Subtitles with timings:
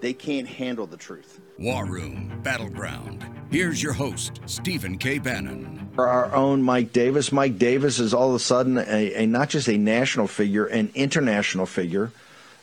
[0.00, 1.40] they can't handle the truth.
[1.58, 3.24] War Room Battleground.
[3.50, 5.18] Here's your host, Stephen K.
[5.18, 5.90] Bannon.
[5.98, 7.32] Our own Mike Davis.
[7.32, 10.90] Mike Davis is all of a sudden a, a not just a national figure, an
[10.94, 12.12] international figure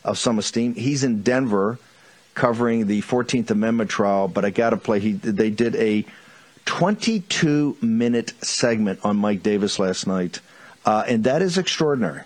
[0.04, 0.74] of some esteem.
[0.74, 1.78] He's in Denver
[2.34, 5.00] covering the 14th Amendment trial, but I got to play.
[5.00, 6.04] He they did a
[6.64, 10.40] 22 minute segment on Mike Davis last night,
[10.86, 12.22] uh, and that is extraordinary.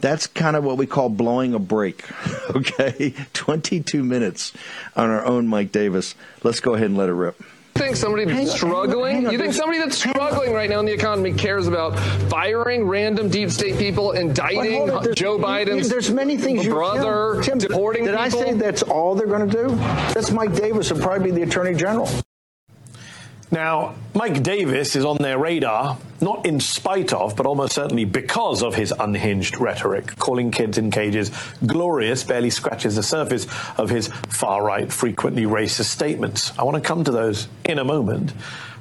[0.00, 2.04] That's kind of what we call blowing a break.
[2.54, 4.52] Okay, 22 minutes
[4.94, 6.14] on our own Mike Davis.
[6.44, 7.42] Let's go ahead and let it rip
[7.74, 9.30] think somebody that's struggling?
[9.30, 11.98] you think somebody that's struggling right now in the economy cares about
[12.30, 18.16] firing random deep state people, indicting Joe Biden's there's many things brother, Tim, deporting did
[18.16, 18.24] people?
[18.24, 19.74] I say that's all they're going to do?
[20.14, 22.08] That's Mike Davis would probably be the attorney general.
[23.54, 28.64] Now, Mike Davis is on their radar, not in spite of, but almost certainly because
[28.64, 30.06] of his unhinged rhetoric.
[30.16, 31.30] Calling kids in cages
[31.64, 33.46] glorious barely scratches the surface
[33.78, 36.50] of his far right, frequently racist statements.
[36.58, 38.32] I want to come to those in a moment.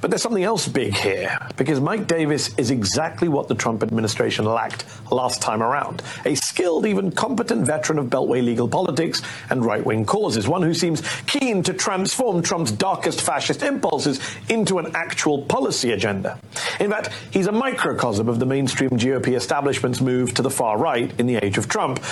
[0.03, 4.43] But there's something else big here, because Mike Davis is exactly what the Trump administration
[4.43, 9.85] lacked last time around a skilled, even competent veteran of Beltway legal politics and right
[9.85, 15.43] wing causes, one who seems keen to transform Trump's darkest fascist impulses into an actual
[15.43, 16.37] policy agenda.
[16.81, 21.17] In fact, he's a microcosm of the mainstream GOP establishment's move to the far right
[21.17, 22.03] in the age of Trump.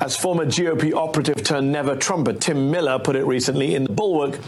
[0.00, 4.40] As former GOP operative turned never Trumper Tim Miller put it recently in The Bulwark,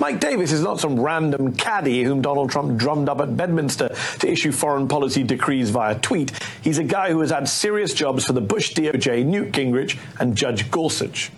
[0.00, 4.30] Mike Davis is not some random caddy whom Donald Trump drummed up at Bedminster to
[4.30, 6.32] issue foreign policy decrees via tweet.
[6.62, 10.34] He's a guy who has had serious jobs for the Bush DOJ, Newt Gingrich, and
[10.34, 11.30] Judge Gorsuch.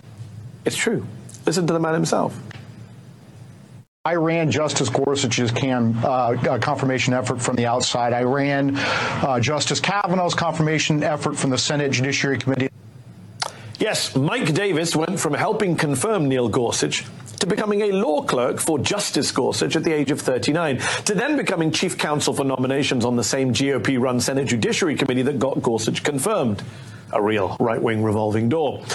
[0.63, 1.05] It's true.
[1.45, 2.39] Listen to the man himself.
[4.05, 8.13] I ran Justice Gorsuch's can, uh, confirmation effort from the outside.
[8.13, 12.69] I ran uh, Justice Kavanaugh's confirmation effort from the Senate Judiciary Committee.
[13.77, 17.03] Yes, Mike Davis went from helping confirm Neil Gorsuch
[17.43, 21.35] to becoming a law clerk for Justice Gorsuch at the age of 39, to then
[21.35, 25.61] becoming chief counsel for nominations on the same GOP run Senate Judiciary Committee that got
[25.61, 26.63] Gorsuch confirmed.
[27.11, 28.85] A real right wing revolving door.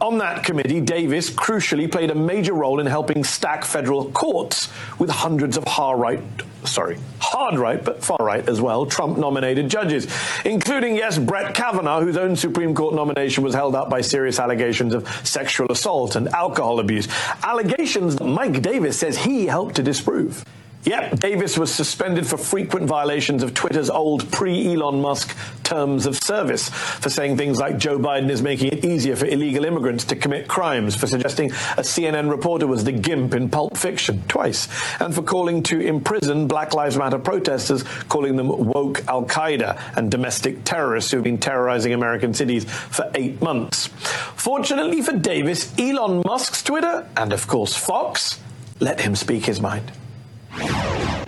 [0.00, 5.10] On that committee, Davis crucially played a major role in helping stack federal courts with
[5.10, 6.22] hundreds of hard right,
[6.64, 10.06] sorry, hard right, but far right as well, Trump nominated judges,
[10.46, 14.94] including, yes, Brett Kavanaugh, whose own Supreme Court nomination was held up by serious allegations
[14.94, 17.06] of sexual assault and alcohol abuse.
[17.42, 20.42] Allegations that Mike Davis says he helped to disprove.
[20.84, 26.16] Yep, Davis was suspended for frequent violations of Twitter's old pre Elon Musk terms of
[26.16, 30.16] service for saying things like Joe Biden is making it easier for illegal immigrants to
[30.16, 34.68] commit crimes, for suggesting a CNN reporter was the gimp in Pulp Fiction twice,
[35.00, 40.10] and for calling to imprison Black Lives Matter protesters, calling them woke Al Qaeda and
[40.10, 43.88] domestic terrorists who've been terrorizing American cities for eight months.
[44.34, 48.40] Fortunately for Davis, Elon Musk's Twitter, and of course Fox,
[48.80, 49.92] let him speak his mind.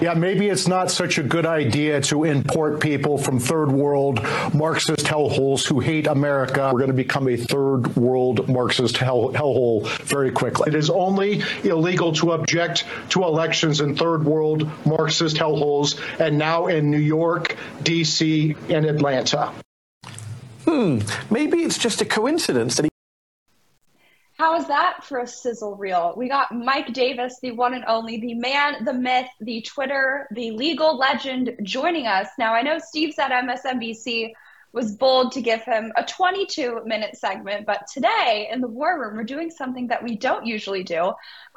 [0.03, 4.21] Yeah, maybe it's not such a good idea to import people from third world
[4.53, 6.71] Marxist hellholes who hate America.
[6.72, 10.69] We're going to become a third world Marxist hell, hellhole very quickly.
[10.69, 16.66] It is only illegal to object to elections in third world Marxist hellholes and now
[16.66, 19.53] in New York, D.C., and Atlanta.
[20.65, 20.99] Hmm,
[21.31, 22.91] maybe it's just a coincidence that he
[24.42, 26.14] how is that for a sizzle reel?
[26.16, 30.50] We got Mike Davis, the one and only, the man, the myth, the Twitter, the
[30.50, 32.26] legal legend joining us.
[32.41, 34.32] Now, I know Steve said MSNBC
[34.72, 37.67] was bold to give him a 22 minute segment.
[37.67, 41.12] But today in the War Room, we're doing something that we don't usually do.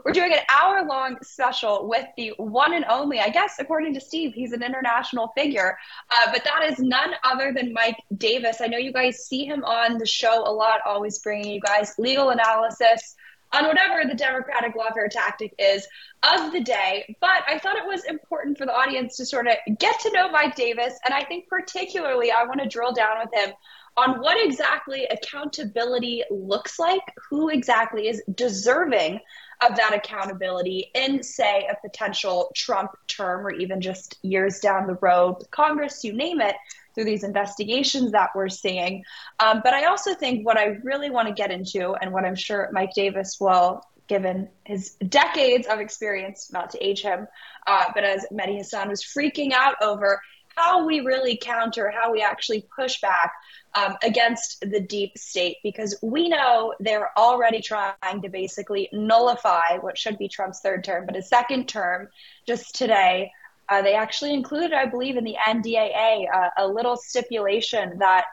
[0.05, 3.99] We're doing an hour long special with the one and only, I guess, according to
[3.99, 5.79] Steve, he's an international figure.
[6.11, 8.61] Uh, but that is none other than Mike Davis.
[8.61, 11.95] I know you guys see him on the show a lot, always bringing you guys
[11.97, 13.15] legal analysis
[13.51, 15.87] on whatever the Democratic lawfare tactic is
[16.21, 17.15] of the day.
[17.19, 20.29] But I thought it was important for the audience to sort of get to know
[20.29, 20.93] Mike Davis.
[21.03, 23.55] And I think, particularly, I want to drill down with him
[23.97, 29.19] on what exactly accountability looks like, who exactly is deserving
[29.61, 34.97] of that accountability in, say, a potential Trump term or even just years down the
[35.01, 36.55] road, with Congress, you name it
[36.93, 39.03] through these investigations that we're seeing.
[39.39, 42.35] Um, but I also think what I really want to get into, and what I'm
[42.35, 47.27] sure Mike Davis will given his decades of experience, not to age him,
[47.67, 50.21] uh, but as Mehdi Hasan was freaking out over
[50.55, 53.33] how we really counter, how we actually push back
[53.75, 59.97] um, against the deep state, because we know they're already trying to basically nullify what
[59.97, 62.07] should be Trump's third term, but a second term
[62.47, 63.31] just today.
[63.67, 68.25] Uh, they actually included, I believe, in the NDAA uh, a little stipulation that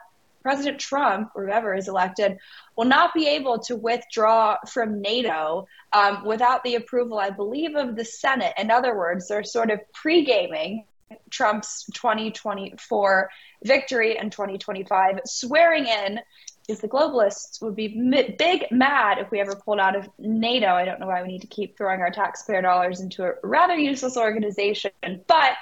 [0.43, 2.37] President Trump, whoever is elected,
[2.75, 7.95] will not be able to withdraw from NATO um, without the approval, I believe, of
[7.95, 8.53] the Senate.
[8.57, 10.85] In other words, they're sort of pre gaming
[11.29, 13.29] Trump's 2024
[13.63, 16.19] victory in 2025, swearing in
[16.67, 17.89] because the globalists would be
[18.37, 20.67] big mad if we ever pulled out of NATO.
[20.67, 23.75] I don't know why we need to keep throwing our taxpayer dollars into a rather
[23.75, 24.91] useless organization,
[25.27, 25.53] but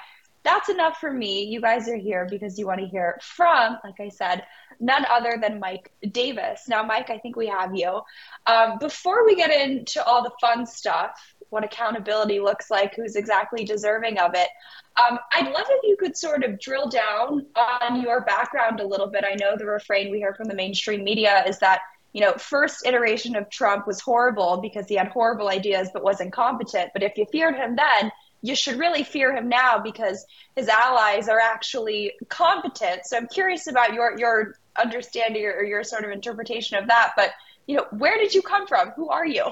[0.44, 1.44] that's enough for me.
[1.44, 4.44] You guys are here because you want to hear from, like I said,
[4.80, 6.64] none other than Mike Davis.
[6.68, 8.00] Now, Mike, I think we have you.
[8.46, 11.12] Um, before we get into all the fun stuff,
[11.50, 14.48] what accountability looks like, who's exactly deserving of it,
[14.96, 19.06] um, I'd love if you could sort of drill down on your background a little
[19.06, 19.24] bit.
[19.24, 21.80] I know the refrain we hear from the mainstream media is that
[22.12, 26.20] you know, first iteration of Trump was horrible because he had horrible ideas but was
[26.20, 26.90] incompetent.
[26.92, 28.12] But if you feared him then,
[28.42, 33.06] you should really fear him now because his allies are actually competent.
[33.06, 37.12] So I'm curious about your your understanding or your sort of interpretation of that.
[37.16, 37.30] But
[37.66, 38.90] you know, where did you come from?
[38.90, 39.46] Who are you?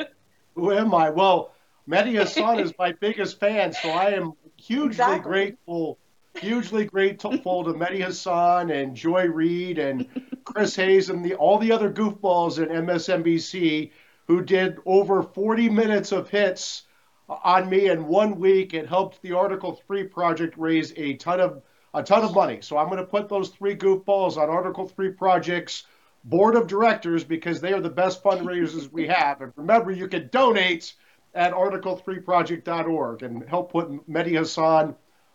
[0.54, 1.10] Who am I?
[1.10, 1.52] Well,
[1.88, 2.18] Mehdi
[2.60, 4.32] is my biggest fan, so I am
[4.70, 5.30] hugely exactly.
[5.30, 5.98] grateful,
[6.34, 10.06] hugely grateful to Mehdi Hasan and Joy Reid and
[10.44, 13.90] Chris Hayes and the all the other goofballs at MSNBC
[14.28, 16.82] who did over 40 minutes of hits
[17.28, 18.72] on me in one week.
[18.72, 21.62] It helped the Article 3 project raise a ton of
[21.92, 22.60] a ton of money.
[22.60, 25.84] So I'm going to put those three goofballs on Article 3 projects
[26.22, 29.40] board of directors because they are the best fundraisers we have.
[29.40, 30.94] And remember, you can donate
[31.34, 34.94] at article3project.org and help put Mehdi Hasan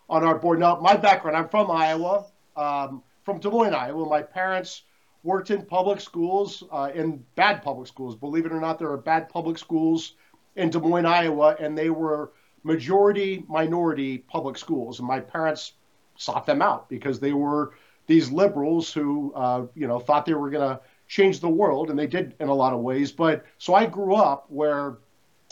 [0.10, 0.60] on our board.
[0.60, 2.26] Now, my background, I'm from Iowa,
[2.56, 4.08] um, from Des Moines, Iowa.
[4.08, 4.84] My parents
[5.24, 8.16] worked in public schools, uh, in bad public schools.
[8.16, 10.14] Believe it or not, there are bad public schools
[10.56, 12.32] in Des Moines, Iowa, and they were
[12.64, 15.00] majority minority public schools.
[15.00, 15.74] And my parents
[16.18, 17.74] sought them out because they were
[18.08, 21.98] these liberals who, uh, you know, thought they were going to change the world, and
[21.98, 23.12] they did in a lot of ways.
[23.12, 24.98] But so I grew up where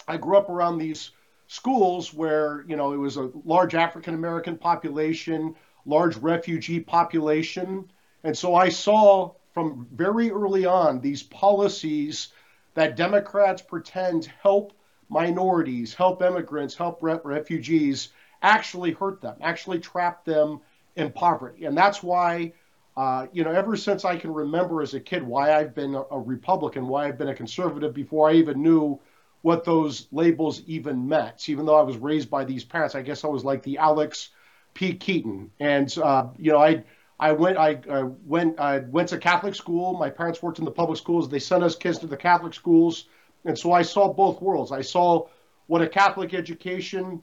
[0.08, 1.12] I grew up around these
[1.48, 5.56] schools where, you know, it was a large African American population,
[5.86, 7.92] large refugee population.
[8.24, 12.30] And so I saw from very early on these policies
[12.74, 14.74] that Democrats pretend help
[15.10, 18.10] minorities, help immigrants, help re- refugees,
[18.42, 20.60] actually hurt them, actually trap them
[20.96, 21.66] in poverty.
[21.66, 22.54] And that's why,
[22.98, 26.04] uh, you know, ever since I can remember as a kid, why I've been a,
[26.10, 29.00] a Republican, why I've been a conservative before I even knew
[29.44, 31.48] what those labels even meant.
[31.48, 34.30] Even though I was raised by these parents, I guess I was like the Alex
[34.74, 34.95] P.
[34.95, 35.51] Keaton.
[35.60, 36.84] And, uh, you know, I.
[37.19, 37.57] I went.
[37.57, 38.60] I uh, went.
[38.60, 39.94] I went to Catholic school.
[39.94, 41.30] My parents worked in the public schools.
[41.30, 43.06] They sent us kids to the Catholic schools
[43.45, 44.72] and so I saw both worlds.
[44.72, 45.28] I saw
[45.68, 47.22] what a Catholic education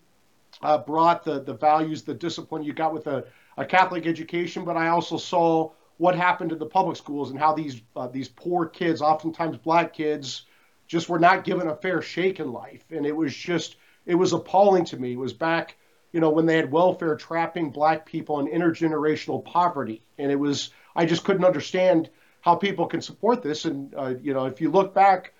[0.62, 3.24] uh, brought, the, the values, the discipline you got with a,
[3.56, 7.52] a Catholic education, but I also saw what happened to the public schools and how
[7.52, 10.46] these uh, these poor kids, oftentimes black kids,
[10.90, 12.82] just were not given a fair shake in life.
[12.90, 15.12] And it was just it was appalling to me.
[15.12, 15.76] It was back,
[16.10, 20.70] you know, when they had welfare trapping black people in intergenerational poverty, and it was
[20.96, 23.66] I just couldn't understand how people can support this.
[23.66, 25.32] And uh, you know, if you look back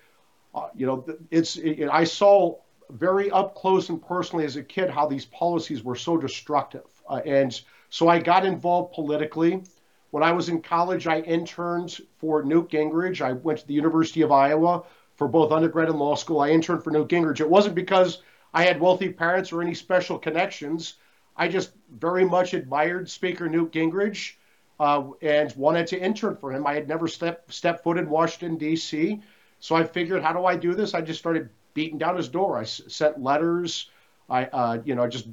[0.55, 2.55] uh, you know, it's it, I saw
[2.89, 7.21] very up close and personally as a kid how these policies were so destructive, uh,
[7.25, 9.63] and so I got involved politically.
[10.11, 13.21] When I was in college, I interned for Newt Gingrich.
[13.21, 14.83] I went to the University of Iowa
[15.21, 16.39] for both undergrad and law school.
[16.39, 17.41] I interned for Newt Gingrich.
[17.41, 18.23] It wasn't because
[18.55, 20.95] I had wealthy parents or any special connections.
[21.37, 24.33] I just very much admired Speaker Newt Gingrich
[24.79, 26.65] uh, and wanted to intern for him.
[26.65, 29.21] I had never stepped stepped foot in Washington D.C.
[29.59, 30.95] So I figured, how do I do this?
[30.95, 32.57] I just started beating down his door.
[32.57, 33.91] I sent letters.
[34.27, 35.27] I, uh, you know, just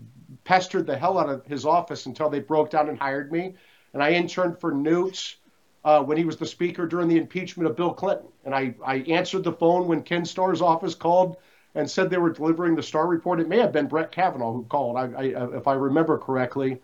[0.45, 3.54] pestered the hell out of his office until they broke down and hired me.
[3.95, 5.37] And I interned for Newt
[5.88, 8.28] uh, when he was the speaker during the impeachment of Bill Clinton.
[8.45, 11.38] And I, I answered the phone when Ken Starr's office called
[11.75, 13.40] and said they were delivering the Starr report.
[13.40, 16.83] It may have been Brett Kavanaugh who called, I, I, if I remember correctly.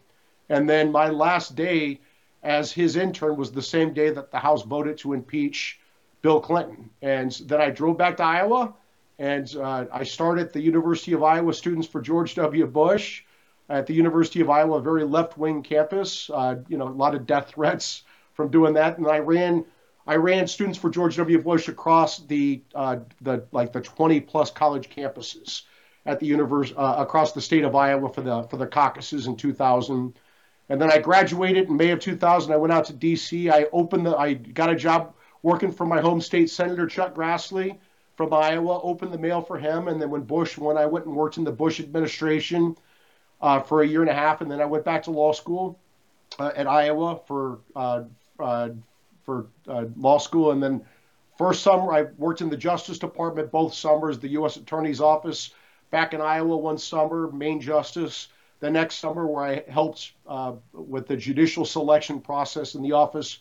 [0.48, 2.00] And then my last day
[2.42, 5.80] as his intern was the same day that the House voted to impeach
[6.22, 6.88] Bill Clinton.
[7.02, 8.72] And then I drove back to Iowa
[9.18, 12.66] and uh, I started the University of Iowa Students for George W.
[12.66, 13.22] Bush
[13.68, 16.30] at the University of Iowa, a very left wing campus.
[16.32, 18.02] Uh, you know, a lot of death threats
[18.34, 18.98] from doing that.
[18.98, 19.64] And I ran
[20.06, 21.40] I ran Students for George W.
[21.40, 25.62] Bush across the uh, the like the 20 plus college campuses
[26.06, 29.36] at the university uh, across the state of Iowa for the for the caucuses in
[29.36, 30.14] 2000.
[30.68, 32.52] And then I graduated in May of 2000.
[32.52, 33.50] I went out to D.C.
[33.50, 37.78] I opened the I got a job working for my home state senator Chuck Grassley
[38.16, 38.80] from Iowa.
[38.82, 41.44] Opened the mail for him, and then when Bush when I went and worked in
[41.44, 42.76] the Bush administration
[43.40, 45.78] uh, for a year and a half, and then I went back to law school
[46.38, 47.60] uh, at Iowa for
[48.38, 48.70] uh,
[49.24, 50.84] for uh, law school, and then
[51.38, 54.56] first summer I worked in the Justice Department both summers, the U.S.
[54.56, 55.50] Attorney's Office
[55.90, 58.28] back in Iowa one summer, Main Justice.
[58.60, 63.38] The next summer, where I helped uh, with the judicial selection process in the Office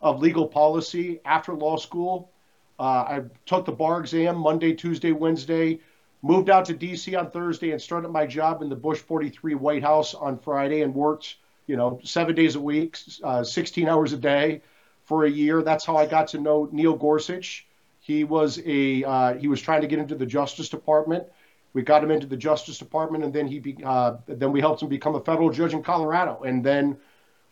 [0.00, 2.30] of Legal Policy after law school.
[2.78, 5.80] Uh, I took the bar exam Monday, Tuesday, Wednesday,
[6.22, 7.14] moved out to D.C.
[7.14, 10.94] on Thursday, and started my job in the Bush 43 White House on Friday and
[10.94, 14.62] worked, you know, seven days a week, uh, 16 hours a day
[15.04, 15.62] for a year.
[15.62, 17.66] That's how I got to know Neil Gorsuch.
[18.00, 21.24] He was a uh, he was trying to get into the Justice Department.
[21.72, 24.82] We got him into the Justice Department, and then he be, uh, then we helped
[24.82, 26.42] him become a federal judge in Colorado.
[26.44, 26.98] And then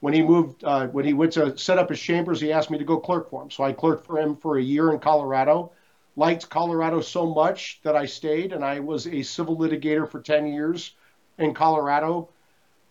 [0.00, 2.78] when he moved, uh, when he went to set up his chambers, he asked me
[2.78, 3.50] to go clerk for him.
[3.50, 5.72] So I clerked for him for a year in Colorado.
[6.16, 10.46] Liked Colorado so much that I stayed, and I was a civil litigator for 10
[10.46, 10.94] years
[11.38, 12.28] in Colorado.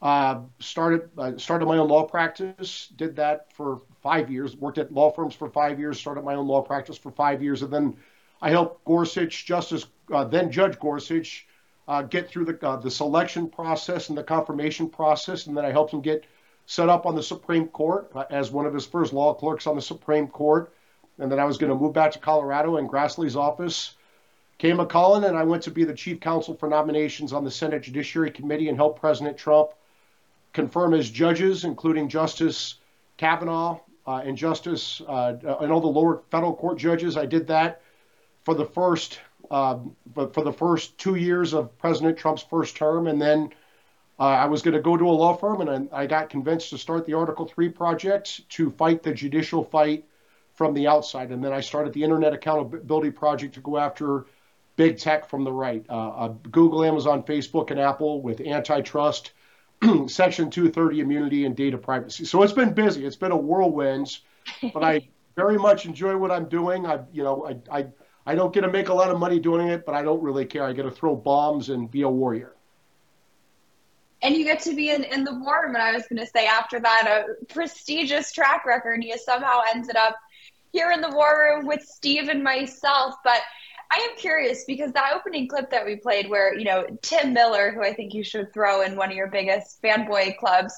[0.02, 2.88] Uh, started uh, started my own law practice.
[2.96, 4.58] Did that for five years.
[4.58, 6.00] Worked at law firms for five years.
[6.00, 7.96] Started my own law practice for five years, and then
[8.42, 11.46] I helped Gorsuch, Justice uh, then Judge Gorsuch,
[11.88, 15.72] uh, get through the uh, the selection process and the confirmation process, and then I
[15.72, 16.26] helped him get
[16.66, 19.76] set up on the Supreme Court uh, as one of his first law clerks on
[19.76, 20.74] the Supreme Court,
[21.20, 23.96] and then I was going to move back to Colorado in Grassley's office.
[24.58, 27.52] Came a calling, and I went to be the chief counsel for nominations on the
[27.52, 29.72] Senate Judiciary Committee and help President Trump
[30.54, 32.76] confirm as judges, including Justice
[33.18, 37.18] Kavanaugh uh, and Justice uh, and all the lower federal court judges.
[37.18, 37.82] I did that
[38.44, 43.08] for the first um, but for the first two years of President Trump's first term,
[43.08, 43.52] and then
[44.18, 46.70] uh, I was going to go to a law firm, and I, I got convinced
[46.70, 50.06] to start the Article Three project to fight the judicial fight
[50.54, 54.26] from the outside, and then I started the Internet Accountability Project to go after
[54.78, 59.34] big tech from the right, uh, uh, Google, Amazon, Facebook, and Apple with antitrust
[60.08, 62.26] Section 230 immunity and data privacy.
[62.26, 63.06] So it's been busy.
[63.06, 64.20] It's been a whirlwind,
[64.74, 66.86] but I very much enjoy what I'm doing.
[66.86, 67.88] I, you know, I, I,
[68.26, 70.46] I don't get to make a lot of money doing it, but I don't really
[70.46, 70.64] care.
[70.64, 72.54] I get to throw bombs and be a warrior.
[74.22, 75.74] And you get to be in, in the war room.
[75.74, 79.96] And I was going to say, after that, a prestigious track record, you somehow ended
[79.96, 80.16] up
[80.72, 83.16] here in the war room with Steve and myself.
[83.24, 83.42] But
[83.92, 87.72] I am curious because that opening clip that we played, where you know Tim Miller,
[87.72, 90.74] who I think you should throw in one of your biggest fanboy clubs,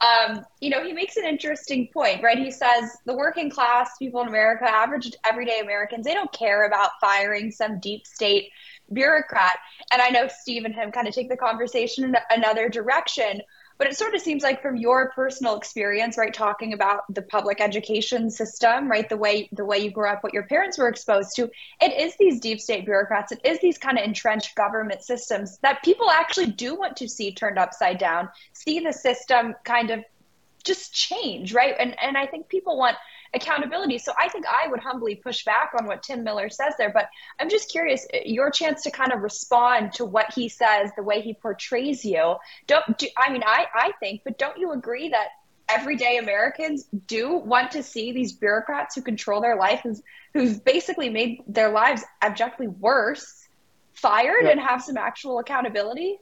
[0.00, 2.38] um, you know, he makes an interesting point, right?
[2.38, 6.90] He says the working class people in America, average everyday Americans, they don't care about
[7.00, 8.50] firing some deep state
[8.92, 9.58] bureaucrat.
[9.92, 13.40] And I know Steve and him kind of take the conversation in another direction.
[13.78, 17.60] But it sort of seems like from your personal experience, right, talking about the public
[17.60, 21.36] education system, right, the way the way you grew up, what your parents were exposed
[21.36, 21.48] to,
[21.80, 25.82] it is these deep state bureaucrats, it is these kind of entrenched government systems that
[25.84, 30.04] people actually do want to see turned upside down, see the system kind of
[30.64, 31.74] just change, right?
[31.78, 32.96] And and I think people want
[33.34, 33.98] accountability.
[33.98, 36.90] So I think I would humbly push back on what Tim Miller says there.
[36.92, 37.08] But
[37.38, 41.20] I'm just curious, your chance to kind of respond to what he says, the way
[41.20, 42.36] he portrays you.
[42.66, 45.28] Don't do, I mean I I think, but don't you agree that
[45.68, 51.10] everyday Americans do want to see these bureaucrats who control their life, who's, who's basically
[51.10, 53.46] made their lives abjectly worse,
[53.92, 54.50] fired yeah.
[54.50, 56.18] and have some actual accountability?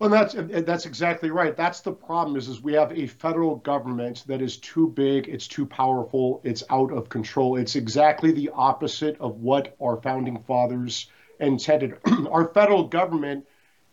[0.00, 1.54] Well, that's that's exactly right.
[1.54, 2.36] That's the problem.
[2.38, 6.64] Is is we have a federal government that is too big, it's too powerful, it's
[6.70, 7.56] out of control.
[7.58, 11.98] It's exactly the opposite of what our founding fathers intended.
[12.30, 13.44] our federal government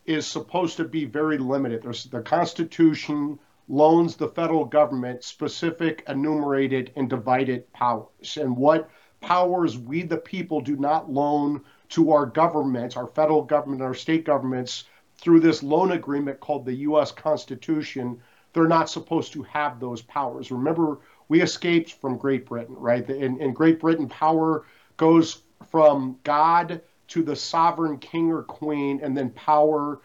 [0.06, 1.84] is supposed to be very limited.
[1.84, 3.38] There's, the Constitution
[3.68, 8.38] loans the federal government specific, enumerated, and divided powers.
[8.38, 13.82] And what powers we, the people, do not loan to our governments, our federal government,
[13.82, 14.86] our state governments
[15.20, 17.12] through this loan agreement called the U.S.
[17.12, 18.22] Constitution,
[18.54, 20.52] they're not supposed to have those powers.
[20.52, 23.08] Remember, we escaped from Great Britain, right?
[23.10, 29.18] In, in Great Britain, power goes from God to the sovereign king or queen, and
[29.18, 30.02] then power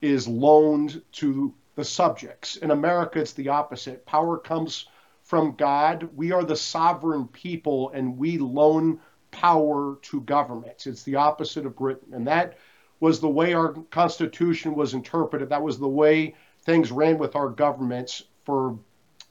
[0.00, 2.56] is loaned to the subjects.
[2.56, 4.04] In America, it's the opposite.
[4.06, 4.86] Power comes
[5.22, 6.08] from God.
[6.14, 10.86] We are the sovereign people, and we loan power to governments.
[10.86, 12.14] It's the opposite of Britain.
[12.14, 12.56] And that
[13.00, 15.48] was the way our Constitution was interpreted.
[15.48, 18.78] That was the way things ran with our governments for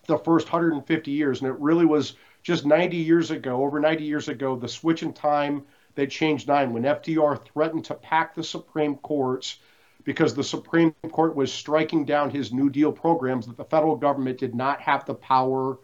[0.07, 1.41] the first 150 years.
[1.41, 5.13] And it really was just 90 years ago, over 90 years ago, the switch in
[5.13, 5.63] time
[5.95, 9.59] that changed nine when FDR threatened to pack the Supreme Courts
[10.03, 14.37] because the Supreme Court was striking down his New Deal programs that the federal government
[14.37, 15.79] did not have the power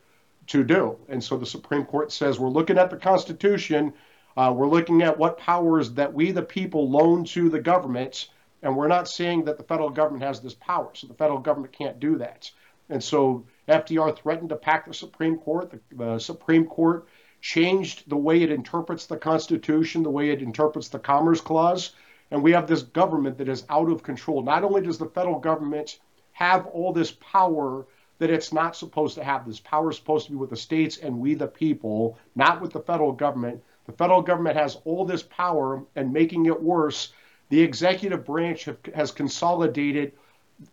[0.48, 0.98] to do.
[1.10, 3.94] And so the Supreme Court says we're looking at the Constitution,
[4.38, 8.30] uh, we're looking at what powers that we, the people, loan to the government,
[8.62, 10.90] and we're not saying that the federal government has this power.
[10.94, 12.50] So the federal government can't do that.
[12.90, 15.72] And so FDR threatened to pack the Supreme Court.
[15.72, 17.08] The, the Supreme Court
[17.42, 21.92] changed the way it interprets the Constitution, the way it interprets the Commerce Clause.
[22.30, 24.44] And we have this government that is out of control.
[24.44, 26.00] Not only does the federal government
[26.34, 27.86] have all this power
[28.20, 30.98] that it's not supposed to have, this power is supposed to be with the states
[30.98, 33.64] and we, the people, not with the federal government.
[33.86, 37.14] The federal government has all this power, and making it worse,
[37.50, 40.14] the executive branch have, has consolidated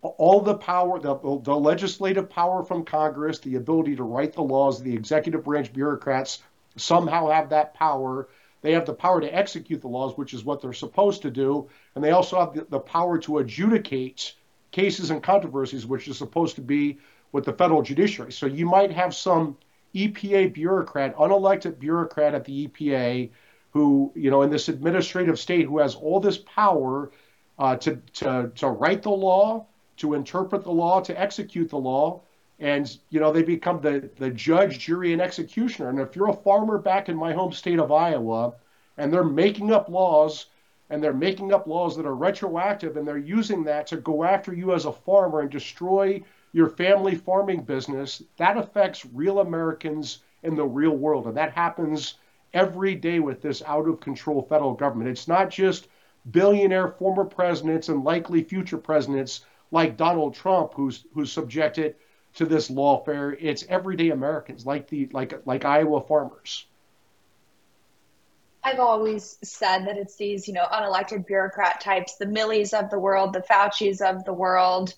[0.02, 4.82] all the power, the, the legislative power from Congress, the ability to write the laws,
[4.82, 6.42] the executive branch bureaucrats
[6.76, 8.28] somehow have that power.
[8.60, 11.68] They have the power to execute the laws, which is what they're supposed to do.
[11.94, 14.34] And they also have the, the power to adjudicate
[14.70, 16.98] cases and controversies, which is supposed to be
[17.32, 18.32] with the federal judiciary.
[18.32, 19.56] So you might have some
[19.94, 23.30] EPA bureaucrat, unelected bureaucrat at the EPA,
[23.72, 27.10] who, you know, in this administrative state who has all this power
[27.58, 29.66] uh, to, to, to write the law,
[29.96, 32.20] to interpret the law, to execute the law.
[32.60, 35.90] And, you know, they become the, the judge, jury, and executioner.
[35.90, 38.54] And if you're a farmer back in my home state of Iowa
[38.96, 40.46] and they're making up laws
[40.90, 44.52] and they're making up laws that are retroactive and they're using that to go after
[44.52, 46.20] you as a farmer and destroy
[46.58, 51.28] your family farming business, that affects real Americans in the real world.
[51.28, 52.14] And that happens
[52.52, 55.08] every day with this out of control federal government.
[55.08, 55.86] It's not just
[56.32, 61.94] billionaire former presidents and likely future presidents like Donald Trump, who's who's subjected
[62.34, 63.36] to this lawfare.
[63.38, 66.66] It's everyday Americans, like the like like Iowa farmers.
[68.64, 72.98] I've always said that it's these, you know, unelected bureaucrat types, the Milleys of the
[72.98, 74.94] world, the Faucis of the world.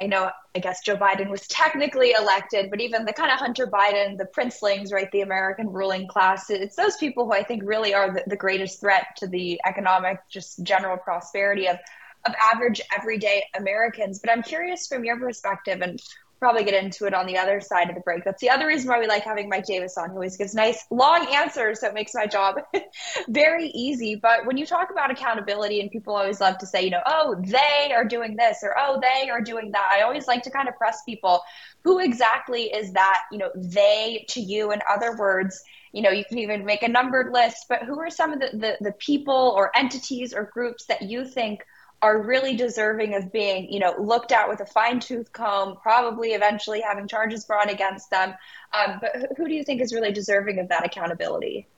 [0.00, 3.66] I know, I guess Joe Biden was technically elected, but even the kind of Hunter
[3.66, 7.94] Biden, the princelings, right, the American ruling class, it's those people who I think really
[7.94, 11.78] are the, the greatest threat to the economic, just general prosperity of
[12.24, 14.20] of average everyday Americans.
[14.20, 16.00] But I'm curious from your perspective, and
[16.42, 18.24] probably get into it on the other side of the break.
[18.24, 20.84] That's the other reason why we like having Mike Davis on, who always gives nice
[20.90, 22.56] long answers, so it makes my job
[23.28, 24.16] very easy.
[24.16, 27.40] But when you talk about accountability, and people always love to say, you know, oh,
[27.40, 29.88] they are doing this or oh, they are doing that.
[29.92, 31.42] I always like to kind of press people,
[31.84, 34.72] who exactly is that, you know, they to you?
[34.72, 38.10] In other words, you know, you can even make a numbered list, but who are
[38.10, 41.64] some of the, the, the people or entities or groups that you think
[42.02, 46.30] are really deserving of being, you know, looked at with a fine tooth comb, probably
[46.30, 48.34] eventually having charges brought against them.
[48.74, 51.68] Um, but who do you think is really deserving of that accountability?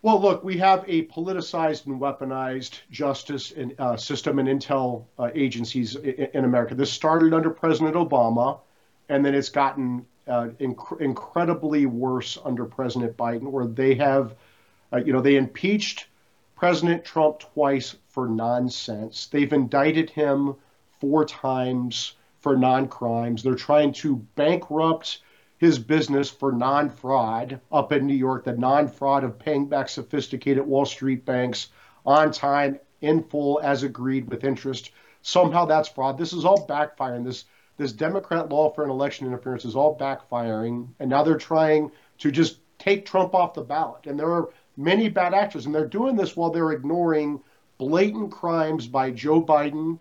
[0.00, 5.96] Well, look, we have a politicized and weaponized justice uh, system and intel uh, agencies
[5.96, 6.76] in, in, America.
[6.76, 8.60] This started under President Obama,
[9.08, 14.36] and then it's gotten uh, inc- incredibly worse under President Biden, where they have,
[14.92, 16.06] uh, you know, they impeached
[16.54, 19.26] President Trump twice for nonsense.
[19.26, 20.56] They've indicted him
[20.98, 23.44] four times for non crimes.
[23.44, 25.20] They're trying to bankrupt
[25.58, 29.88] his business for non fraud up in New York, the non fraud of paying back
[29.88, 31.68] sophisticated Wall Street banks
[32.04, 34.90] on time, in full, as agreed with interest.
[35.22, 36.18] Somehow that's fraud.
[36.18, 37.24] This is all backfiring.
[37.24, 37.44] This
[37.76, 42.58] this Democrat lawfare and election interference is all backfiring, and now they're trying to just
[42.80, 44.08] take Trump off the ballot.
[44.08, 47.40] And there are many bad actors, and they're doing this while they're ignoring
[47.78, 49.98] blatant crimes by Joe Biden,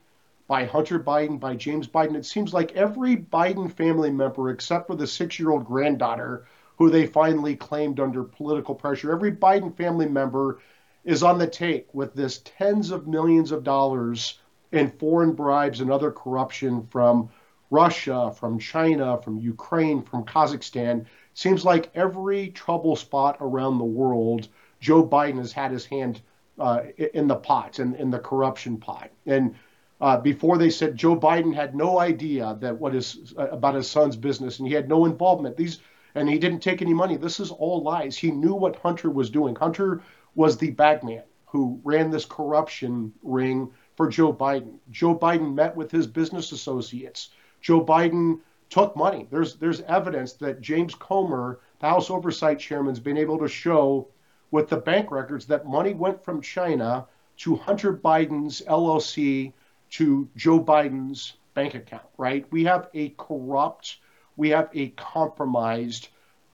[0.47, 2.15] by Hunter Biden, by James Biden.
[2.15, 6.45] It seems like every Biden family member, except for the six year old granddaughter
[6.77, 10.59] who they finally claimed under political pressure, every Biden family member
[11.03, 14.39] is on the take with this tens of millions of dollars
[14.71, 17.29] in foreign bribes and other corruption from
[17.71, 21.05] Russia, from China, from Ukraine, from Kazakhstan.
[21.33, 24.47] Seems like every trouble spot around the world
[24.79, 26.21] Joe Biden has had his hand
[26.59, 29.09] uh, in the pot, in, in the corruption pot.
[29.25, 29.55] And
[29.99, 33.89] uh, before they said Joe Biden had no idea that what is uh, about his
[33.89, 35.57] son's business, and he had no involvement.
[35.57, 35.79] These
[36.15, 37.15] and he didn't take any money.
[37.15, 38.17] This is all lies.
[38.17, 39.55] He knew what Hunter was doing.
[39.55, 40.01] Hunter
[40.35, 44.79] was the bagman who ran this corruption ring for Joe Biden.
[44.91, 47.29] Joe Biden met with his business associates.
[47.61, 48.39] Joe Biden
[48.69, 49.27] took money.
[49.31, 54.07] There's there's evidence that James Comer, the House Oversight Chairman, has been able to show
[54.51, 57.05] with the bank records that money went from China
[57.37, 59.53] to Hunter Biden's LLC
[59.91, 62.45] to Joe Biden's bank account, right?
[62.51, 63.97] We have a corrupt
[64.37, 66.09] we have a compromised,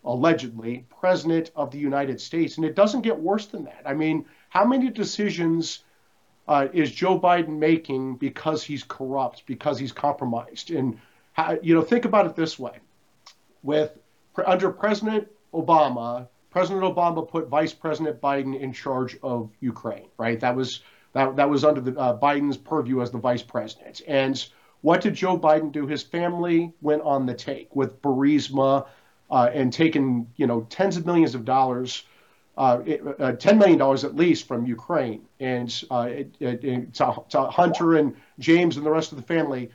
[0.05, 2.57] allegedly, president of the United States.
[2.57, 3.81] And it doesn't get worse than that.
[3.85, 5.83] I mean, how many decisions
[6.47, 10.71] uh, is Joe Biden making because he's corrupt, because he's compromised?
[10.71, 10.97] And
[11.33, 12.77] how, you know, think about it this way:
[13.61, 13.99] with
[14.45, 20.07] under President Obama, President Obama put Vice President Biden in charge of Ukraine.
[20.17, 20.39] Right?
[20.39, 20.81] That was
[21.13, 24.01] that that was under the, uh, Biden's purview as the vice president.
[24.07, 24.45] And
[24.81, 25.87] what did Joe Biden do?
[25.87, 28.85] His family went on the take with Burisma
[29.31, 32.03] uh, and taken you know tens of millions of dollars
[32.55, 37.97] uh, uh, $10 million at least from Ukraine and uh, it, it, to, to, Hunter
[37.97, 39.71] and James and the rest of the family.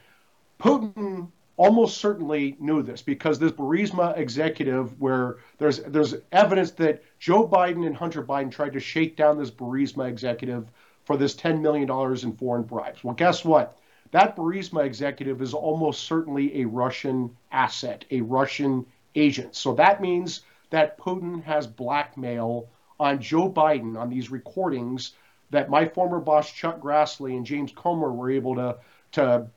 [0.61, 7.47] Putin almost certainly knew this because this Burisma executive, where there's there's evidence that Joe
[7.47, 10.71] Biden and Hunter Biden tried to shake down this Burisma executive
[11.05, 11.91] for this $10 million
[12.23, 13.03] in foreign bribes.
[13.03, 13.79] Well, guess what?
[14.13, 19.55] That Burisma executive is almost certainly a Russian asset, a Russian agent.
[19.55, 22.69] So that means that Putin has blackmail
[23.01, 25.13] on Joe Biden on these recordings
[25.51, 28.79] that my former boss Chuck Grassley and James Comer were able to
[29.11, 29.49] to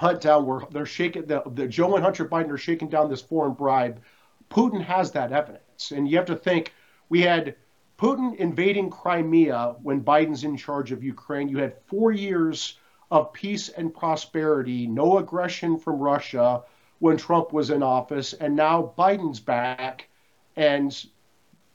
[0.00, 3.20] hunt down where they're shaking the, the Joe and Hunter Biden are shaking down this
[3.20, 4.00] foreign bribe.
[4.48, 5.90] Putin has that evidence.
[5.90, 6.72] And you have to think
[7.10, 7.54] we had
[7.98, 11.50] Putin invading Crimea when Biden's in charge of Ukraine.
[11.50, 12.78] You had four years
[13.10, 16.62] of peace and prosperity, no aggression from Russia
[17.00, 20.08] when Trump was in office, and now Biden's back
[20.56, 21.04] and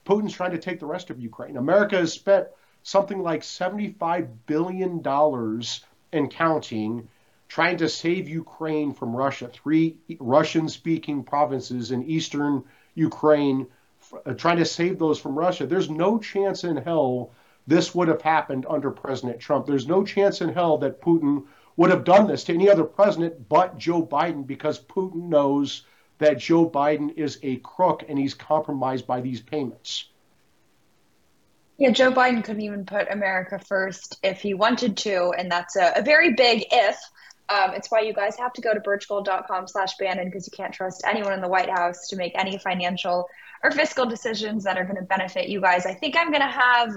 [0.04, 1.58] Putin's trying to take the rest of Ukraine.
[1.58, 2.48] America has spent
[2.82, 5.04] something like $75 billion
[6.12, 7.08] and counting
[7.48, 9.48] trying to save Ukraine from Russia.
[9.48, 12.64] Three Russian speaking provinces in eastern
[12.96, 13.68] Ukraine,
[14.26, 15.66] uh, trying to save those from Russia.
[15.66, 17.32] There's no chance in hell
[17.68, 19.66] this would have happened under President Trump.
[19.66, 21.46] There's no chance in hell that Putin
[21.78, 25.84] would have done this to any other president but Joe Biden because Putin knows
[26.20, 30.06] that Joe Biden is a crook and he's compromised by these payments.
[31.78, 35.92] Yeah, Joe Biden couldn't even put America first if he wanted to, and that's a,
[35.98, 36.98] a very big if.
[37.50, 40.74] Um, it's why you guys have to go to birchgold.com slash Bannon because you can't
[40.74, 43.30] trust anyone in the White House to make any financial
[43.64, 45.86] or fiscal decisions that are going to benefit you guys.
[45.86, 46.90] I think I'm going to have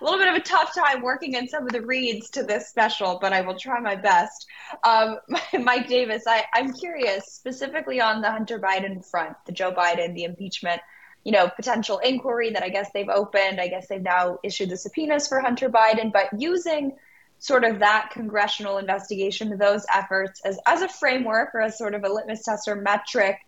[0.00, 2.68] a little bit of a tough time working in some of the reads to this
[2.68, 4.46] special, but I will try my best.
[4.84, 5.18] Um,
[5.62, 10.24] Mike Davis, I, I'm curious specifically on the Hunter Biden front, the Joe Biden, the
[10.24, 10.80] impeachment,
[11.24, 13.60] you know, potential inquiry that I guess they've opened.
[13.60, 16.96] I guess they've now issued the subpoenas for Hunter Biden, but using
[17.40, 22.04] sort of that congressional investigation, those efforts as, as a framework or as sort of
[22.04, 23.38] a litmus test or metric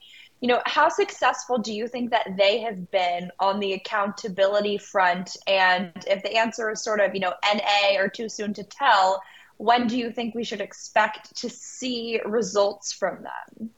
[0.42, 5.36] you know, how successful do you think that they have been on the accountability front?
[5.46, 9.22] And if the answer is sort of, you know, NA or too soon to tell,
[9.58, 13.70] when do you think we should expect to see results from them?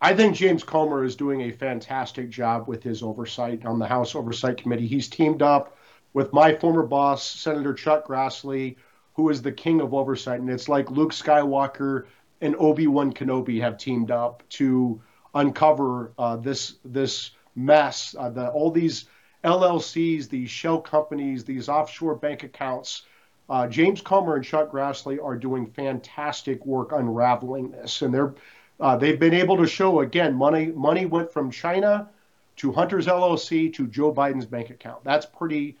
[0.00, 4.14] I think James Comer is doing a fantastic job with his oversight on the House
[4.14, 4.86] Oversight Committee.
[4.86, 5.76] He's teamed up
[6.12, 8.76] with my former boss, Senator Chuck Grassley,
[9.14, 10.40] who is the king of oversight.
[10.40, 12.06] And it's like Luke Skywalker
[12.40, 15.00] and Obi Wan Kenobi have teamed up to
[15.34, 18.14] uncover uh, this this mess.
[18.18, 19.06] Uh, the, all these
[19.44, 23.02] LLCs, these shell companies, these offshore bank accounts.
[23.48, 28.34] Uh, James Comer and Chuck Grassley are doing fantastic work unraveling this, and they're
[28.80, 32.08] uh, they've been able to show again money money went from China
[32.56, 35.04] to Hunter's LLC to Joe Biden's bank account.
[35.04, 35.76] That's pretty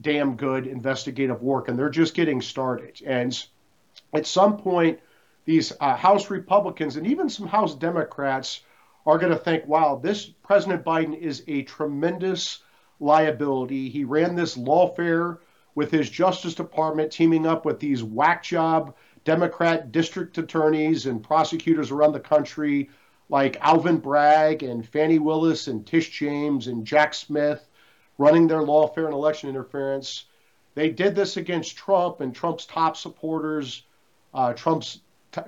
[0.00, 3.00] damn good investigative work, and they're just getting started.
[3.04, 3.46] And
[4.14, 5.00] at some point,
[5.44, 8.60] these uh, House Republicans and even some House Democrats
[9.06, 12.60] are going to think, wow, this President Biden is a tremendous
[12.98, 13.88] liability.
[13.88, 15.38] He ran this lawfare
[15.74, 21.90] with his Justice Department, teaming up with these whack job Democrat district attorneys and prosecutors
[21.90, 22.88] around the country,
[23.28, 27.65] like Alvin Bragg and Fani Willis and Tish James and Jack Smith,
[28.18, 30.24] running their lawfare and election interference.
[30.74, 33.82] They did this against Trump and Trump's top supporters,
[34.34, 35.00] uh, Trump's
[35.32, 35.40] t-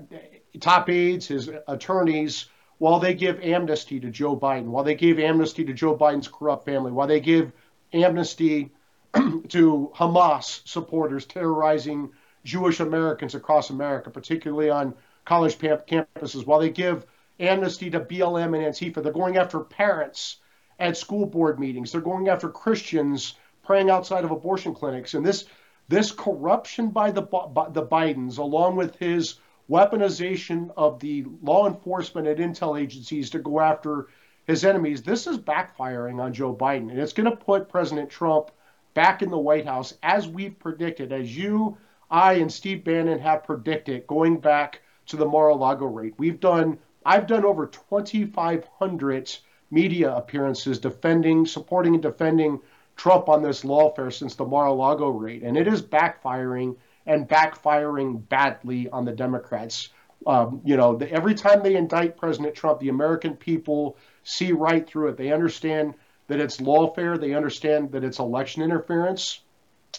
[0.61, 2.47] top aides, his attorneys
[2.79, 6.65] while they give amnesty to Joe Biden, while they give amnesty to Joe Biden's corrupt
[6.65, 7.53] family, while they give
[7.93, 8.71] amnesty
[9.15, 12.11] to Hamas supporters terrorizing
[12.45, 17.05] Jewish Americans across America, particularly on college campuses, while they give
[17.41, 20.37] amnesty to BLM and Antifa, they're going after parents
[20.79, 21.93] at school board meetings.
[21.93, 25.15] They're going after Christians praying outside of abortion clinics.
[25.15, 25.45] And this
[25.89, 29.37] this corruption by the by the Bidens, along with his
[29.71, 34.09] weaponization of the law enforcement and intel agencies to go after
[34.47, 36.91] his enemies, this is backfiring on Joe Biden.
[36.91, 38.51] And it's going to put President Trump
[38.95, 41.77] back in the White House as we've predicted, as you,
[42.11, 46.15] I, and Steve Bannon have predicted going back to the Mar a Lago raid.
[46.17, 49.39] We've done I've done over 2,500
[49.71, 52.61] media appearances defending, supporting, and defending
[52.97, 56.77] Trump on this lawfare since the Mar-a-Lago raid, and it is backfiring
[57.07, 59.91] and backfiring badly on the Democrats.
[60.27, 64.87] Um, you know, the, every time they indict President Trump, the American people see right
[64.87, 65.17] through it.
[65.17, 65.95] They understand
[66.27, 67.19] that it's lawfare.
[67.19, 69.41] They understand that it's election interference.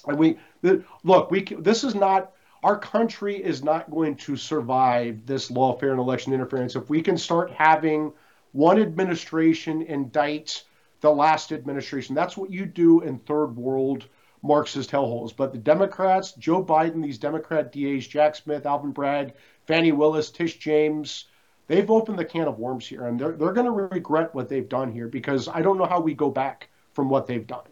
[0.06, 0.38] And we
[1.04, 1.32] look.
[1.32, 6.34] We this is not our country is not going to survive this lawfare and election
[6.34, 8.12] interference if we can start having
[8.52, 10.64] one administration indicts
[11.02, 12.16] the last administration.
[12.16, 14.08] That's what you do in third world
[14.42, 15.36] Marxist hellholes.
[15.36, 19.34] But the Democrats, Joe Biden, these Democrat DAs, Jack Smith, Alvin Bragg,
[19.68, 21.26] Fani Willis, Tish James,
[21.68, 24.70] they've opened the can of worms here, and they're they're going to regret what they've
[24.70, 27.68] done here because I don't know how we go back from what they've done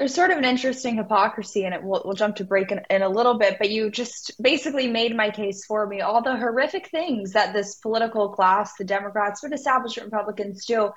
[0.00, 1.82] there's sort of an interesting hypocrisy in it.
[1.82, 5.14] We'll, we'll jump to break in, in, a little bit, but you just basically made
[5.14, 6.00] my case for me.
[6.00, 10.90] All the horrific things that this political class, the Democrats, but establishment Republicans do,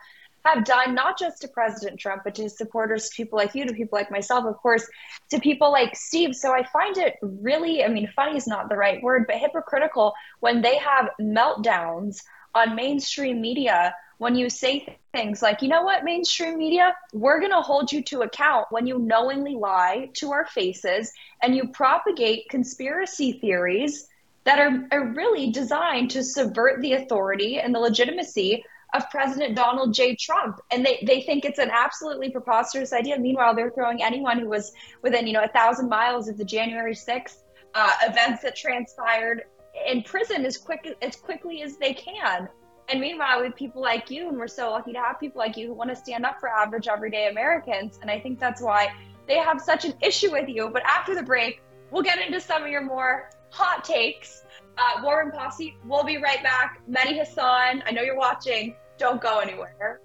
[0.46, 4.00] have done, not just to President Trump, but to supporters, people like you, to people
[4.00, 4.88] like myself, of course,
[5.32, 6.34] to people like Steve.
[6.34, 10.14] So I find it really, I mean, funny is not the right word, but hypocritical
[10.40, 12.22] when they have meltdowns
[12.56, 17.52] on mainstream media when you say things like, you know what, mainstream media, we're going
[17.52, 22.50] to hold you to account when you knowingly lie to our faces and you propagate
[22.50, 24.08] conspiracy theories
[24.44, 29.94] that are, are really designed to subvert the authority and the legitimacy of President Donald
[29.94, 30.16] J.
[30.16, 30.60] Trump.
[30.72, 33.18] And they, they think it's an absolutely preposterous idea.
[33.18, 34.72] Meanwhile, they're throwing anyone who was
[35.02, 37.38] within, you know, a thousand miles of the January 6th
[37.74, 39.46] uh, events that transpired
[39.88, 42.48] in prison as quick as quickly as they can.
[42.90, 45.68] And meanwhile, with people like you, and we're so lucky to have people like you
[45.68, 48.00] who want to stand up for average, everyday Americans.
[48.02, 48.90] And I think that's why
[49.28, 50.70] they have such an issue with you.
[50.72, 54.44] But after the break, we'll get into some of your more hot takes.
[54.78, 56.82] Uh, War Room Posse, we'll be right back.
[56.90, 58.76] Mehdi Hasan, I know you're watching.
[58.98, 60.02] Don't go anywhere.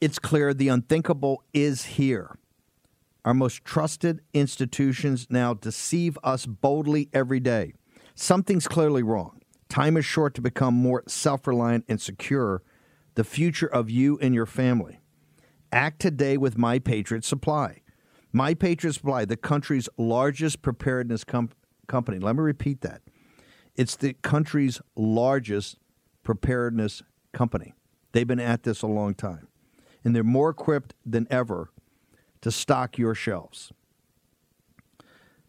[0.00, 2.38] It's clear the unthinkable is here.
[3.24, 7.74] Our most trusted institutions now deceive us boldly every day.
[8.14, 9.42] Something's clearly wrong.
[9.68, 12.62] Time is short to become more self reliant and secure
[13.14, 15.00] the future of you and your family.
[15.70, 17.82] Act today with My Patriot Supply.
[18.32, 21.50] My Patriot Supply, the country's largest preparedness com-
[21.88, 22.18] company.
[22.18, 23.02] Let me repeat that.
[23.76, 25.76] It's the country's largest
[26.24, 27.74] preparedness company.
[28.12, 29.49] They've been at this a long time
[30.04, 31.70] and they're more equipped than ever
[32.40, 33.72] to stock your shelves.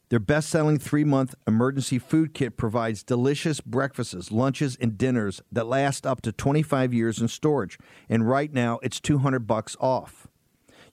[0.10, 5.68] Their best selling three month emergency food kit provides delicious breakfasts, lunches, and dinners that
[5.68, 7.80] last up to 25 years in storage.
[8.10, 10.28] And right now, it's 200 bucks off.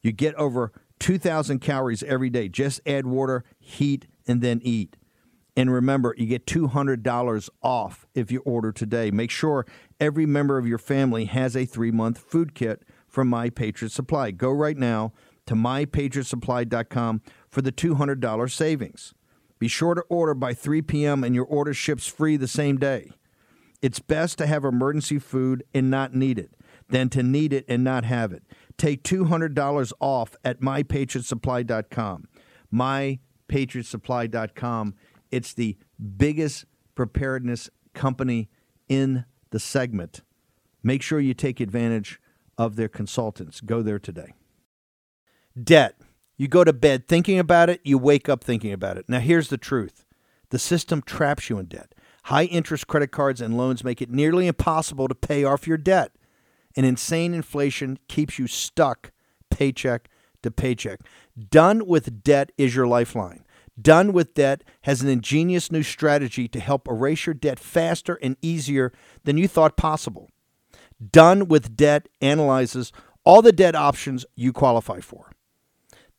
[0.03, 2.49] You get over 2,000 calories every day.
[2.49, 4.97] Just add water, heat, and then eat.
[5.57, 9.11] And remember, you get $200 off if you order today.
[9.11, 9.67] Make sure
[9.99, 12.85] every member of your family has a three month food kit
[13.19, 14.31] from My Patriot Supply.
[14.31, 15.13] Go right now
[15.47, 19.13] to mypatriotsupply.com for the $200 savings.
[19.59, 21.25] Be sure to order by 3 p.m.
[21.25, 23.11] and your order ships free the same day.
[23.83, 26.53] It's best to have emergency food and not need it
[26.91, 28.45] than to need it and not have it.
[28.77, 32.29] Take $200 off at mypatriotsupply.com.
[32.73, 34.95] Mypatriotsupply.com.
[35.33, 35.77] It's the
[36.17, 38.49] biggest preparedness company
[38.89, 40.21] in the segment.
[40.85, 42.21] Make sure you take advantage
[42.59, 43.63] of their consultants.
[43.63, 44.35] Go there today.
[45.61, 45.95] Debt.
[46.37, 49.07] You go to bed thinking about it, you wake up thinking about it.
[49.09, 50.05] Now, here's the truth
[50.51, 51.95] the system traps you in debt.
[52.25, 56.13] High interest credit cards and loans make it nearly impossible to pay off your debt.
[56.77, 59.11] And insane inflation keeps you stuck
[59.51, 60.09] paycheck
[60.43, 61.01] to paycheck.
[61.51, 63.45] Done with debt is your lifeline.
[63.81, 68.37] Done with Debt has an ingenious new strategy to help erase your debt faster and
[68.43, 68.93] easier
[69.25, 70.29] than you thought possible.
[71.11, 72.93] Done with Debt analyzes
[73.25, 75.33] all the debt options you qualify for.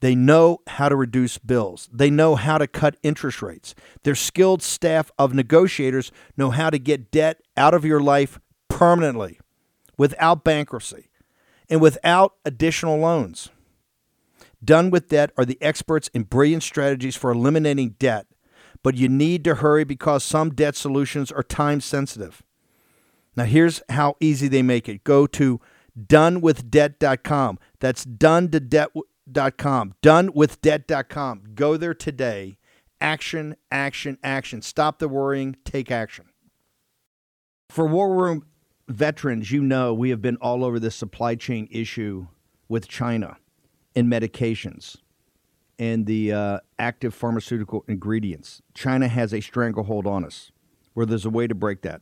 [0.02, 1.90] They know how to reduce bills.
[1.92, 3.76] They know how to cut interest rates.
[4.04, 8.40] Their skilled staff of negotiators know how to get debt out of your life
[8.70, 9.40] permanently
[9.98, 11.10] without bankruptcy
[11.70, 13.50] and without additional loans.
[14.64, 18.28] Done with Debt are the experts in brilliant strategies for eliminating debt,
[18.84, 22.44] but you need to hurry because some debt solutions are time sensitive.
[23.40, 25.62] Now, here's how easy they make it go to
[25.98, 27.58] donewithdebt.com.
[27.80, 29.94] That's done to debt.com.
[30.04, 31.44] Donewithdebt.com.
[31.56, 32.58] Go there today.
[33.00, 34.62] Action, action, action.
[34.62, 36.26] Stop the worrying, take action.
[37.70, 38.46] For War Room
[38.90, 42.28] veterans, you know we have been all over this supply chain issue
[42.68, 43.38] with China
[43.96, 44.98] in medications
[45.80, 48.62] and the uh, active pharmaceutical ingredients.
[48.74, 50.52] China has a stranglehold on us
[50.94, 52.02] where there's a way to break that.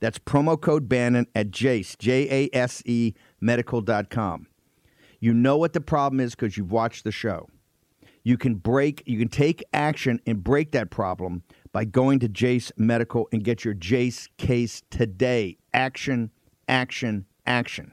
[0.00, 4.46] That's promo code Bannon at Jase, J A S E medical.com.
[5.20, 7.48] You know what the problem is because you've watched the show.
[8.22, 12.70] You can break, you can take action and break that problem by going to Jase
[12.76, 15.56] Medical and get your Jase case today.
[15.72, 16.30] Action,
[16.68, 17.92] action, action.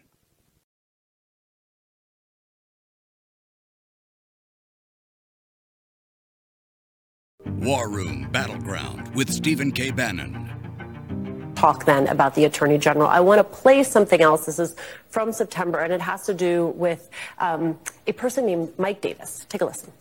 [7.46, 9.92] War Room Battleground with Stephen K.
[9.92, 10.65] Bannon.
[11.56, 13.08] Talk then about the Attorney General.
[13.08, 14.46] I want to play something else.
[14.46, 14.76] This is
[15.10, 19.46] from September, and it has to do with um, a person named Mike Davis.
[19.48, 19.92] Take a listen.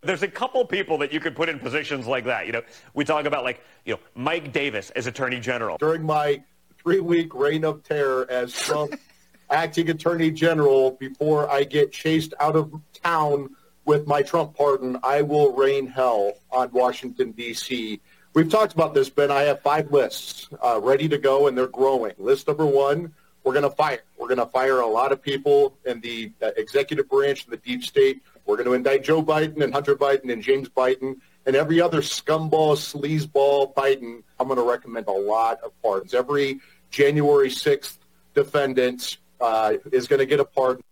[0.00, 2.46] There's a couple people that you could put in positions like that.
[2.46, 2.62] You know,
[2.94, 5.76] we talk about like, you know, Mike Davis as Attorney General.
[5.76, 6.42] During my
[6.82, 8.94] three-week reign of terror as Trump
[9.50, 12.72] acting Attorney General, before I get chased out of
[13.02, 13.50] town
[13.84, 18.00] with my Trump pardon, I will rain hell on Washington, D.C.
[18.34, 19.30] We've talked about this, Ben.
[19.30, 22.12] I have five lists uh, ready to go, and they're growing.
[22.18, 23.12] List number one,
[23.42, 24.00] we're going to fire.
[24.18, 27.56] We're going to fire a lot of people in the uh, executive branch and the
[27.56, 28.22] deep state.
[28.44, 32.02] We're going to indict Joe Biden and Hunter Biden and James Biden and every other
[32.02, 34.22] scumball, sleazeball Biden.
[34.38, 36.12] I'm going to recommend a lot of pardons.
[36.12, 36.60] Every
[36.90, 37.96] January 6th
[38.34, 40.82] defendant uh, is going to get a pardon.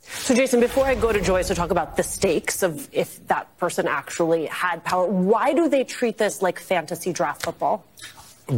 [0.00, 3.56] So, Jason, before I go to Joyce to talk about the stakes of if that
[3.58, 7.84] person actually had power, why do they treat this like fantasy draft football?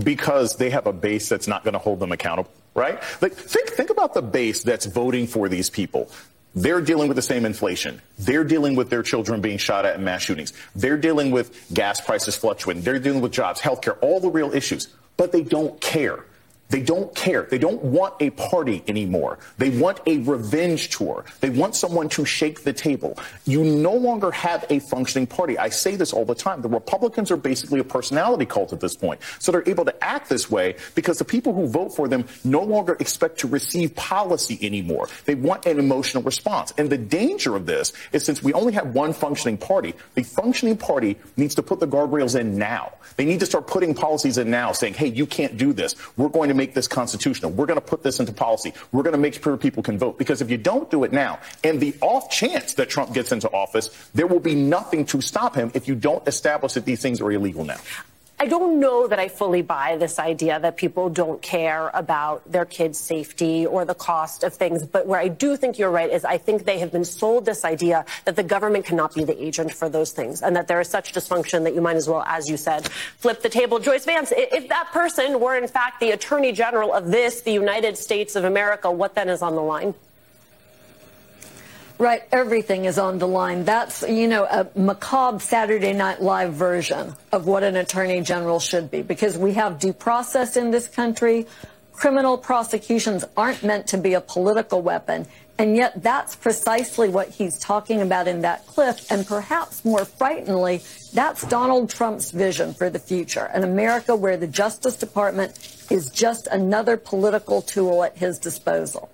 [0.02, 3.00] Because they have a base that's not going to hold them accountable, right?
[3.20, 6.10] Like, think, think about the base that's voting for these people.
[6.54, 8.00] They're dealing with the same inflation.
[8.18, 10.52] They're dealing with their children being shot at in mass shootings.
[10.74, 12.82] They're dealing with gas prices fluctuating.
[12.82, 14.88] They're dealing with jobs, healthcare, all the real issues.
[15.16, 16.24] But they don't care.
[16.70, 17.42] They don't care.
[17.42, 19.38] They don't want a party anymore.
[19.58, 21.24] They want a revenge tour.
[21.40, 23.18] They want someone to shake the table.
[23.44, 25.58] You no longer have a functioning party.
[25.58, 26.62] I say this all the time.
[26.62, 29.20] The Republicans are basically a personality cult at this point.
[29.40, 32.62] So they're able to act this way because the people who vote for them no
[32.62, 35.08] longer expect to receive policy anymore.
[35.24, 36.72] They want an emotional response.
[36.78, 40.76] And the danger of this is since we only have one functioning party, the functioning
[40.76, 42.92] party needs to put the guardrails in now.
[43.16, 45.96] They need to start putting policies in now saying, hey, you can't do this.
[46.16, 47.50] We're going to make this constitutional.
[47.52, 48.74] We're going to put this into policy.
[48.92, 50.18] We're going to make sure people can vote.
[50.18, 53.48] Because if you don't do it now, and the off chance that Trump gets into
[53.50, 57.20] office, there will be nothing to stop him if you don't establish that these things
[57.22, 57.80] are illegal now.
[58.42, 62.64] I don't know that I fully buy this idea that people don't care about their
[62.64, 64.82] kids' safety or the cost of things.
[64.86, 67.66] But where I do think you're right is I think they have been sold this
[67.66, 70.88] idea that the government cannot be the agent for those things and that there is
[70.88, 73.78] such dysfunction that you might as well, as you said, flip the table.
[73.78, 77.98] Joyce Vance, if that person were in fact the attorney general of this, the United
[77.98, 79.92] States of America, what then is on the line?
[82.00, 83.66] Right, everything is on the line.
[83.66, 88.90] That's, you know, a macabre Saturday Night Live version of what an attorney general should
[88.90, 91.46] be because we have due process in this country.
[91.92, 95.26] Criminal prosecutions aren't meant to be a political weapon.
[95.58, 98.96] And yet that's precisely what he's talking about in that clip.
[99.10, 100.80] And perhaps more frighteningly,
[101.12, 105.52] that's Donald Trump's vision for the future an America where the Justice Department
[105.90, 109.10] is just another political tool at his disposal.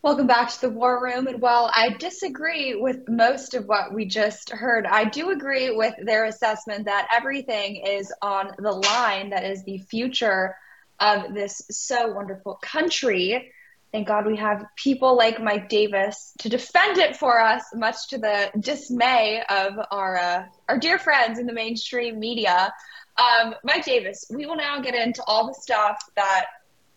[0.00, 1.26] Welcome back to the War Room.
[1.26, 5.92] And while I disagree with most of what we just heard, I do agree with
[6.00, 9.30] their assessment that everything is on the line.
[9.30, 10.54] That is the future
[11.00, 13.50] of this so wonderful country.
[13.90, 18.18] Thank God we have people like Mike Davis to defend it for us, much to
[18.18, 22.72] the dismay of our uh, our dear friends in the mainstream media.
[23.16, 26.46] Um, Mike Davis, we will now get into all the stuff that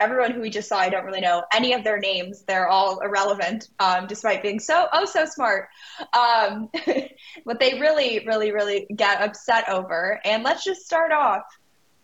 [0.02, 2.42] everyone who we just saw, I don't really know any of their names.
[2.42, 5.70] They're all irrelevant, um, despite being so oh so smart.
[6.14, 6.70] Um,
[7.44, 10.20] what they really, really, really get upset over.
[10.26, 11.44] And let's just start off.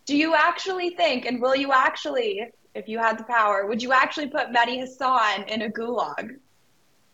[0.06, 3.91] Do you actually think, and will you actually, if you had the power, would you
[3.91, 6.38] actually put Mehdi Hasan in a gulag?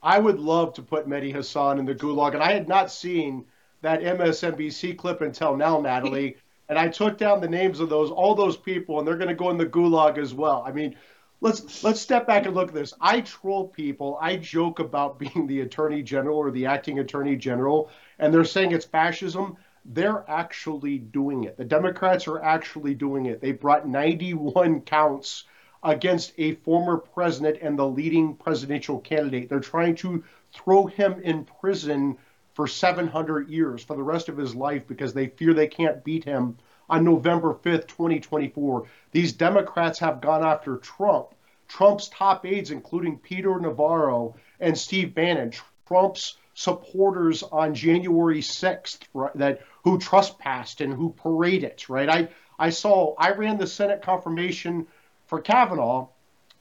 [0.03, 3.45] I would love to put Mehdi Hasan in the gulag, and I had not seen
[3.81, 6.35] that MSNBC clip until now, Natalie.
[6.69, 9.35] and I took down the names of those all those people, and they're going to
[9.35, 10.63] go in the gulag as well.
[10.65, 10.95] I mean,
[11.41, 12.93] let's let's step back and look at this.
[13.01, 14.17] I troll people.
[14.21, 17.89] I joke about being the attorney general or the acting attorney general,
[18.19, 19.57] and they're saying it's fascism.
[19.85, 21.57] They're actually doing it.
[21.57, 23.41] The Democrats are actually doing it.
[23.41, 25.43] They brought 91 counts
[25.83, 29.49] against a former president and the leading presidential candidate.
[29.49, 32.17] They're trying to throw him in prison
[32.53, 36.23] for 700 years for the rest of his life because they fear they can't beat
[36.23, 36.57] him
[36.89, 38.85] on November 5th, 2024.
[39.11, 41.33] These Democrats have gone after Trump,
[41.67, 45.51] Trump's top aides, including Peter Navarro and Steve Bannon,
[45.87, 52.09] Trump's supporters on January 6th right, that who trespassed and who paraded, right?
[52.09, 52.29] I,
[52.59, 54.85] I saw, I ran the Senate confirmation
[55.25, 56.07] for Kavanaugh.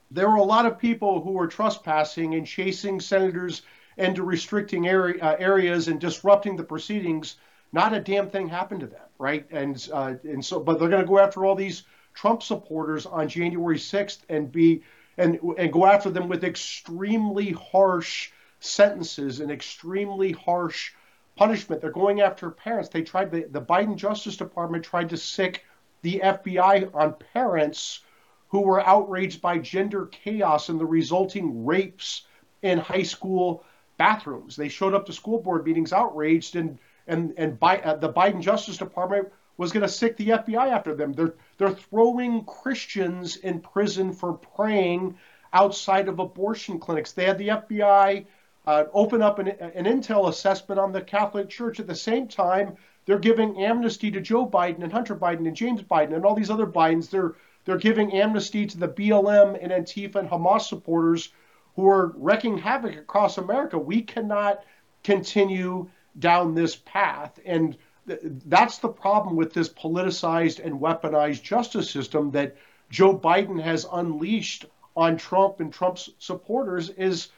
[0.09, 3.61] There were a lot of people who were trespassing and chasing senators
[3.97, 7.35] into restricting area, uh, areas and disrupting the proceedings,
[7.71, 9.45] not a damn thing happened to them, right?
[9.51, 11.83] And uh, and so, but they're going to go after all these
[12.13, 14.83] Trump supporters on January 6th and be
[15.17, 20.93] and and go after them with extremely harsh sentences and extremely harsh
[21.35, 21.81] punishment.
[21.81, 22.89] They're going after parents.
[22.89, 25.65] They tried the, the Biden Justice Department tried to sic
[26.01, 28.01] the FBI on parents
[28.49, 32.27] who were outraged by gender chaos and the resulting rapes
[32.61, 33.63] in high school
[33.97, 34.55] bathrooms.
[34.55, 36.77] They showed up to school board meetings outraged, and
[37.07, 40.95] and and by, uh, the Biden Justice Department was going to sic the FBI after
[40.95, 41.13] them.
[41.13, 45.17] They're they're throwing Christians in prison for praying
[45.53, 47.11] outside of abortion clinics.
[47.11, 48.25] They had the FBI
[48.65, 51.79] uh, open up an, an intel assessment on the Catholic Church.
[51.79, 52.75] At the same time,
[53.05, 56.49] they're giving amnesty to Joe Biden and Hunter Biden and James Biden and all these
[56.49, 57.09] other Bidens.
[57.09, 57.35] They're
[57.65, 61.29] they're giving amnesty to the BLM and Antifa and Hamas supporters
[61.75, 63.77] who are wreaking havoc across America.
[63.77, 64.63] We cannot
[65.03, 67.39] continue down this path.
[67.45, 72.55] And th- that's the problem with this politicized and weaponized justice system that
[72.89, 74.65] Joe Biden has unleashed
[74.95, 77.29] on Trump and Trump's supporters is,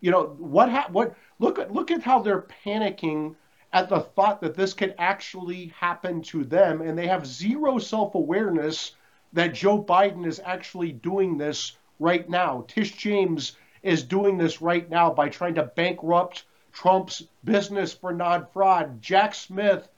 [0.00, 3.34] you know, what ha- what look at look at how they're panicking
[3.74, 8.92] at the thought that this could actually happen to them and they have zero self-awareness
[9.32, 12.64] that Joe Biden is actually doing this right now.
[12.68, 18.46] Tish James is doing this right now by trying to bankrupt Trump's business for non
[18.52, 19.02] fraud.
[19.02, 19.88] Jack Smith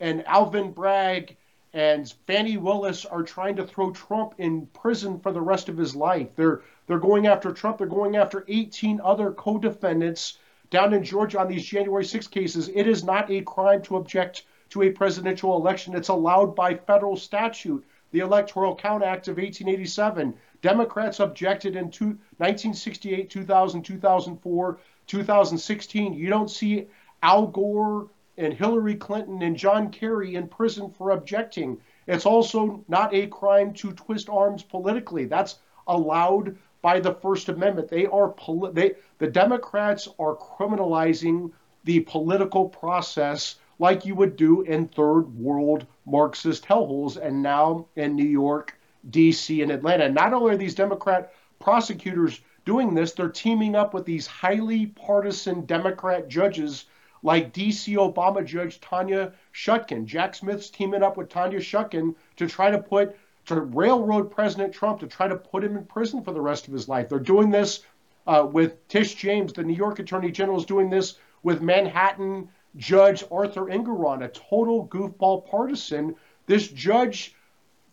[0.00, 1.36] and Alvin Bragg
[1.74, 5.96] and Fani Willis are trying to throw Trump in prison for the rest of his
[5.96, 6.28] life.
[6.36, 7.78] They're they're going after Trump.
[7.78, 10.38] They're going after 18 other co-defendants
[10.70, 12.68] down in Georgia on these January 6 cases.
[12.68, 15.94] It is not a crime to object to a presidential election.
[15.94, 20.34] It's allowed by federal statute, the Electoral Count Act of 1887.
[20.62, 22.06] Democrats objected in two,
[22.38, 26.14] 1968, 2000, 2004, 2016.
[26.14, 26.86] You don't see
[27.22, 28.08] Al Gore
[28.38, 31.78] and Hillary Clinton and John Kerry in prison for objecting.
[32.06, 35.26] It's also not a crime to twist arms politically.
[35.26, 35.58] That's
[35.88, 37.88] allowed by the First Amendment.
[37.88, 38.34] They are
[38.72, 41.50] they the Democrats are criminalizing
[41.84, 48.14] the political process like you would do in third world Marxist hellholes and now in
[48.14, 48.78] New York
[49.10, 50.08] D.C., and Atlanta.
[50.08, 55.64] Not only are these Democrat prosecutors doing this, they're teaming up with these highly partisan
[55.66, 56.86] Democrat judges
[57.22, 57.94] like D.C.
[57.94, 60.04] Obama Judge Tanya Chutkan.
[60.04, 65.00] Jack Smith's teaming up with Tanya Chutkan to try to put to railroad President Trump
[65.00, 67.08] to try to put him in prison for the rest of his life.
[67.08, 67.80] They're doing this
[68.26, 73.24] uh, with Tish James, the New York Attorney General, is doing this with Manhattan Judge
[73.30, 76.14] Arthur Engoron, a total goofball partisan.
[76.46, 77.34] This judge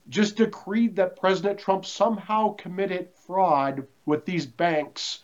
[0.10, 5.20] just decreed that President Trump somehow committed fraud with these banks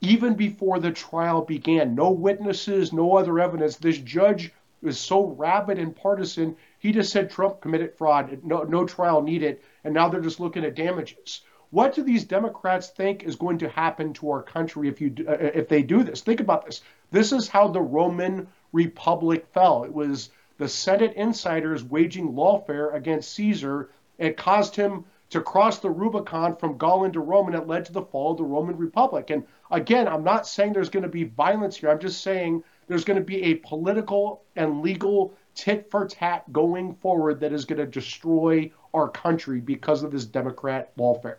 [0.00, 1.94] even before the trial began.
[1.94, 3.76] No witnesses, no other evidence.
[3.76, 8.38] This judge was so rabid and partisan, he just said Trump committed fraud.
[8.44, 9.60] No, no trial needed.
[9.82, 11.40] And now they're just looking at damages.
[11.70, 15.32] What do these Democrats think is going to happen to our country if you uh,
[15.32, 16.22] if they do this?
[16.22, 16.80] Think about this.
[17.10, 19.84] This is how the Roman Republic fell.
[19.84, 25.90] It was the Senate insiders waging lawfare against Caesar it caused him to cross the
[25.90, 29.30] Rubicon from Gaul into Rome, and it led to the fall of the Roman Republic.
[29.30, 31.90] And again, I'm not saying there's going to be violence here.
[31.90, 36.94] I'm just saying there's going to be a political and legal tit for tat going
[36.94, 41.38] forward that is going to destroy our country because of this Democrat lawfare.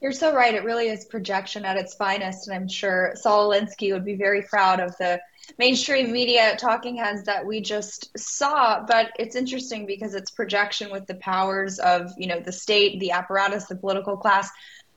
[0.00, 0.54] You're so right.
[0.54, 2.48] It really is projection at its finest.
[2.48, 5.20] And I'm sure Saul Alinsky would be very proud of the
[5.58, 8.84] mainstream media talking heads that we just saw.
[8.86, 13.10] But it's interesting because it's projection with the powers of, you know, the state, the
[13.10, 14.50] apparatus, the political class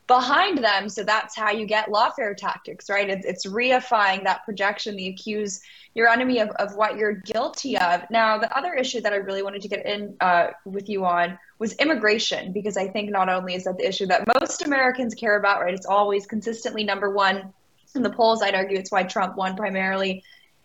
[0.07, 0.89] behind them.
[0.89, 3.09] So that's how you get lawfare tactics, right?
[3.09, 5.61] It's, it's reifying that projection, the accuse
[5.95, 8.01] your enemy of, of what you're guilty of.
[8.09, 11.37] Now, the other issue that I really wanted to get in uh, with you on
[11.59, 15.37] was immigration, because I think not only is that the issue that most Americans care
[15.37, 15.73] about, right?
[15.73, 17.53] It's always consistently number one
[17.95, 18.41] in the polls.
[18.41, 20.23] I'd argue it's why Trump won primarily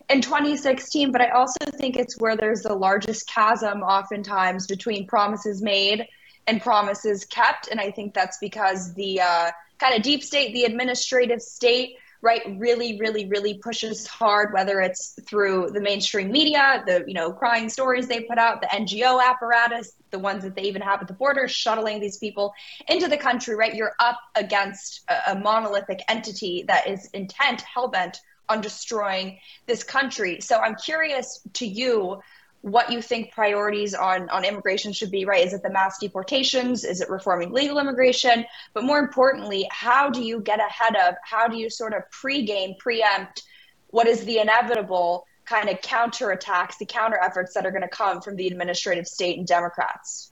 [0.09, 5.61] in 2016, but I also think it's where there's the largest chasm oftentimes between promises
[5.61, 6.07] made
[6.49, 7.67] and promises kept.
[7.67, 12.41] And I think that's because the uh, kind of deep state, the administrative state, right,
[12.57, 17.69] really, really, really pushes hard, whether it's through the mainstream media, the you know crying
[17.69, 21.13] stories they put out, the NGO apparatus, the ones that they even have at the
[21.13, 22.51] border, shuttling these people
[22.87, 23.55] into the country.
[23.55, 28.17] Right, you're up against a, a monolithic entity that is intent, hell bent
[28.49, 29.37] on destroying
[29.67, 30.41] this country.
[30.41, 32.19] So I'm curious to you
[32.61, 35.45] what you think priorities on on immigration should be right?
[35.45, 36.83] Is it the mass deportations?
[36.83, 38.45] Is it reforming legal immigration?
[38.73, 42.77] But more importantly how do you get ahead of how do you sort of pregame
[42.77, 43.43] preempt
[43.91, 48.21] what is the inevitable kind of counterattacks the counter efforts that are going to come
[48.21, 50.31] from the administrative state and democrats?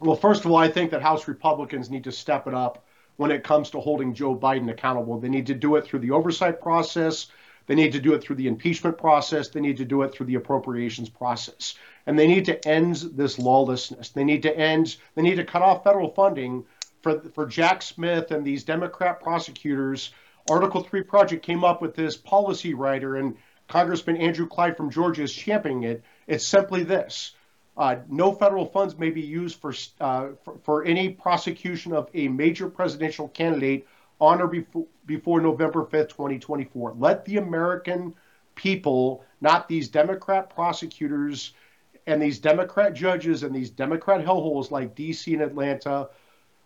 [0.00, 2.84] Well first of all i think that house republicans need to step it up
[3.16, 5.20] when it comes to holding joe biden accountable.
[5.20, 7.26] They need to do it through the oversight process
[7.66, 9.48] they need to do it through the impeachment process.
[9.48, 11.74] They need to do it through the appropriations process.
[12.06, 14.10] And they need to end this lawlessness.
[14.10, 16.64] They need to end, they need to cut off federal funding
[17.02, 20.12] for, for Jack Smith and these Democrat prosecutors.
[20.48, 23.36] Article 3 Project came up with this policy writer, and
[23.68, 26.04] Congressman Andrew Clyde from Georgia is championing it.
[26.28, 27.32] It's simply this.
[27.76, 32.28] Uh, no federal funds may be used for, uh, for, for any prosecution of a
[32.28, 33.86] major presidential candidate
[34.20, 36.94] on or before, before November 5th, 2024.
[36.98, 38.14] Let the American
[38.54, 41.52] people, not these Democrat prosecutors
[42.06, 46.08] and these Democrat judges and these Democrat hellholes like DC and Atlanta,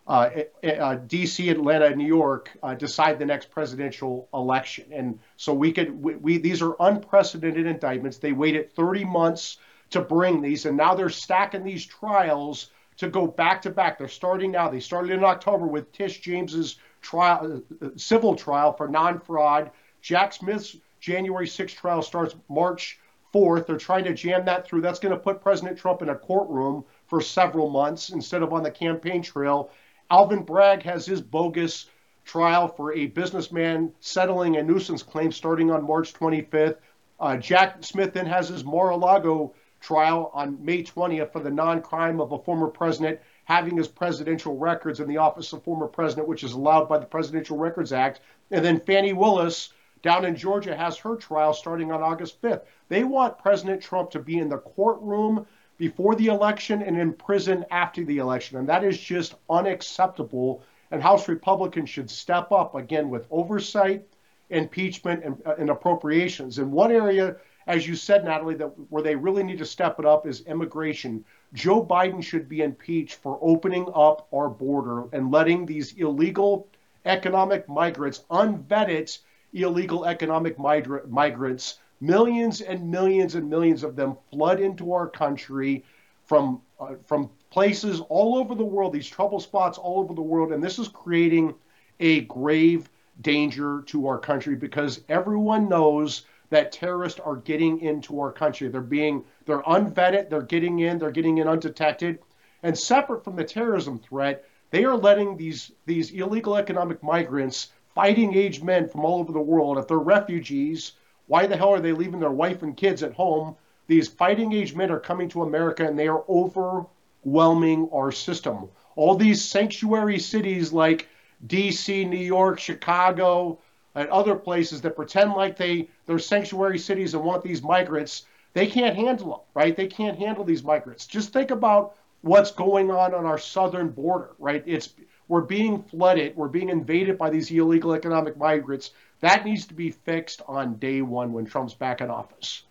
[0.07, 4.85] uh, uh, uh DC, Atlanta, and New York uh, decide the next presidential election.
[4.91, 8.17] And so we could, we, we, these are unprecedented indictments.
[8.17, 9.57] They waited 30 months
[9.91, 13.97] to bring these, and now they're stacking these trials to go back to back.
[13.97, 14.69] They're starting now.
[14.69, 19.71] They started in October with Tish James's trial, uh, civil trial for non-fraud.
[20.01, 22.99] Jack Smith's January 6th trial starts March
[23.33, 23.65] 4th.
[23.65, 24.81] They're trying to jam that through.
[24.81, 28.63] That's going to put President Trump in a courtroom for several months instead of on
[28.63, 29.71] the campaign trail.
[30.09, 31.89] Alvin Bragg has his bogus
[32.25, 36.77] trial for a businessman settling a nuisance claim starting on March 25th.
[37.19, 42.31] Uh, Jack Smith then has his Mar-a-Lago trial on May 20th for the non-crime of
[42.31, 46.53] a former president having his presidential records in the office of former president, which is
[46.53, 48.21] allowed by the Presidential Records Act.
[48.51, 52.61] And then Fani Willis down in Georgia has her trial starting on August 5th.
[52.89, 55.45] They want President Trump to be in the courtroom
[55.77, 58.57] before the election and in prison after the election.
[58.57, 60.63] And that is just unacceptable.
[60.91, 64.05] And House Republicans should step up again with oversight,
[64.49, 66.59] impeachment, and, uh, and appropriations.
[66.59, 67.37] In one area,
[67.67, 71.23] as you said, Natalie, that where they really need to step it up is immigration.
[71.53, 76.67] Joe Biden should be impeached for opening up our border and letting these illegal
[77.05, 79.17] economic migrants, unvetted
[79.53, 85.83] illegal economic migra- migrants, millions and millions and millions of them flood into our country
[86.23, 90.53] from uh, from places all over the world, these trouble spots all over the world,
[90.53, 91.53] and this is creating
[91.99, 92.89] a grave
[93.19, 98.67] danger to our country because everyone knows that terrorists are getting into our country.
[98.67, 102.19] They're being they're unvetted, they're getting in, they're getting in undetected.
[102.61, 108.35] And separate from the terrorism threat, they are letting these these illegal economic migrants, fighting
[108.35, 110.93] age men from all over the world, if they're refugees,
[111.27, 113.55] why the hell are they leaving their wife and kids at home?
[113.87, 118.69] These fighting age men are coming to America and they are overwhelming our system.
[118.97, 121.07] All these sanctuary cities like
[121.47, 123.59] DC, New York, Chicago,
[123.95, 128.67] and other places that pretend like they they're sanctuary cities and want these migrants, they
[128.67, 129.77] can't handle them, right?
[129.77, 131.05] They can't handle these migrants.
[131.07, 134.61] Just think about what's going on on our southern border, right?
[134.65, 134.93] It's
[135.29, 138.91] we're being flooded, we're being invaded by these illegal economic migrants.
[139.21, 142.63] That needs to be fixed on day one when Trump's back in office.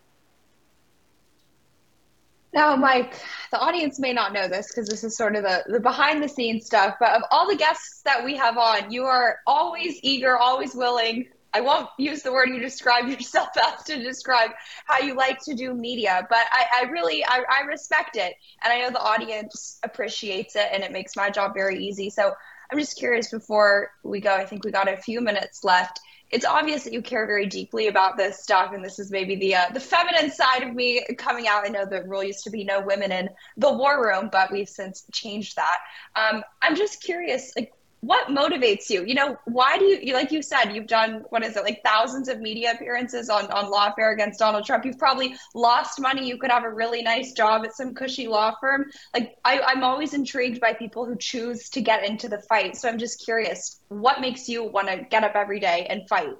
[2.52, 3.14] Now, Mike,
[3.52, 6.28] the audience may not know this because this is sort of the, the behind the
[6.28, 10.36] scenes stuff, but of all the guests that we have on, you are always eager,
[10.36, 13.48] always willing I won't use the word you describe yourself
[13.78, 14.50] as to describe
[14.86, 18.72] how you like to do media, but I, I really I, I respect it, and
[18.72, 22.10] I know the audience appreciates it, and it makes my job very easy.
[22.10, 22.32] So
[22.70, 24.32] I'm just curious before we go.
[24.32, 26.00] I think we got a few minutes left.
[26.30, 29.56] It's obvious that you care very deeply about this stuff, and this is maybe the
[29.56, 31.66] uh, the feminine side of me coming out.
[31.66, 34.68] I know the rule used to be no women in the war room, but we've
[34.68, 35.78] since changed that.
[36.14, 39.04] Um, I'm just curious, like what motivates you?
[39.04, 42.28] You know why do you like you said you've done what is it like thousands
[42.28, 44.84] of media appearances on on lawfare against donald trump.
[44.84, 46.26] You've probably lost money.
[46.26, 48.86] You could have a really nice job at some cushy law firm.
[49.12, 52.76] Like I, i'm always intrigued by people who choose to get into the fight.
[52.76, 56.34] So i'm just curious what makes you want to get up every day and fight?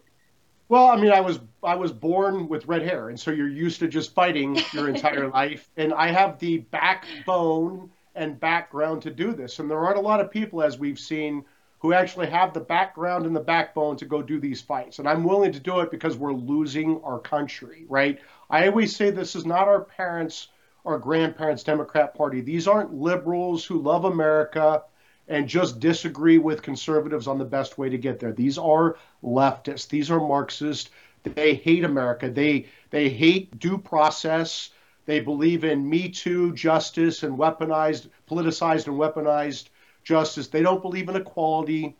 [0.69, 3.81] Well i mean i was i was born with red hair and so you're used
[3.81, 5.69] to just fighting your entire life.
[5.77, 9.59] And i have the backbone and background to do this.
[9.59, 11.45] And there aren't a lot of people, as we've seen,
[11.79, 14.99] who actually have the background and the backbone to go do these fights.
[14.99, 18.19] And I'm willing to do it because we're losing our country, right?
[18.51, 20.49] I always say this is not our parents'
[20.85, 22.41] or grandparents' Democrat Party.
[22.41, 24.83] These aren't liberals who love America
[25.29, 28.33] and just disagree with conservatives on the best way to get there.
[28.33, 29.89] These are leftists.
[29.89, 30.91] These are Marxists.
[31.23, 32.29] They hate America.
[32.29, 34.71] They they hate due process.
[35.11, 39.71] They believe in Me Too justice and weaponized, politicized and weaponized
[40.05, 40.47] justice.
[40.47, 41.97] They don't believe in equality.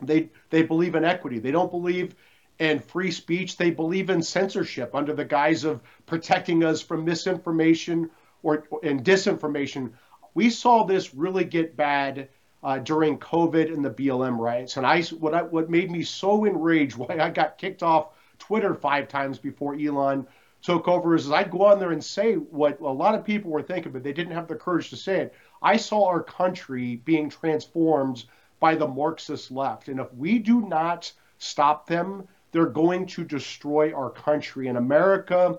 [0.00, 1.40] They they believe in equity.
[1.40, 2.14] They don't believe
[2.60, 3.56] in free speech.
[3.56, 8.10] They believe in censorship under the guise of protecting us from misinformation
[8.44, 9.94] or and disinformation.
[10.34, 12.28] We saw this really get bad
[12.62, 14.76] uh, during COVID and the BLM riots.
[14.76, 18.72] And I what I, what made me so enraged, why I got kicked off Twitter
[18.72, 20.28] five times before Elon
[20.62, 23.62] took over is I'd go on there and say what a lot of people were
[23.62, 25.34] thinking, but they didn't have the courage to say it.
[25.62, 28.24] I saw our country being transformed
[28.58, 29.88] by the Marxist left.
[29.88, 34.68] And if we do not stop them, they're going to destroy our country.
[34.68, 35.58] And America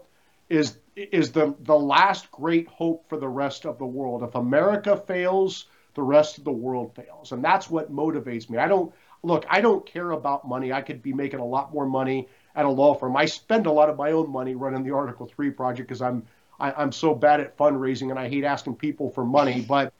[0.49, 4.23] is is the, the last great hope for the rest of the world.
[4.23, 7.31] If America fails, the rest of the world fails.
[7.31, 8.57] And that's what motivates me.
[8.57, 8.91] I don't
[9.23, 10.73] look, I don't care about money.
[10.73, 12.27] I could be making a lot more money
[12.57, 13.15] at a law firm.
[13.15, 16.25] I spend a lot of my own money running the Article Three project because I'm
[16.59, 19.61] I, am i am so bad at fundraising and I hate asking people for money.
[19.69, 19.93] But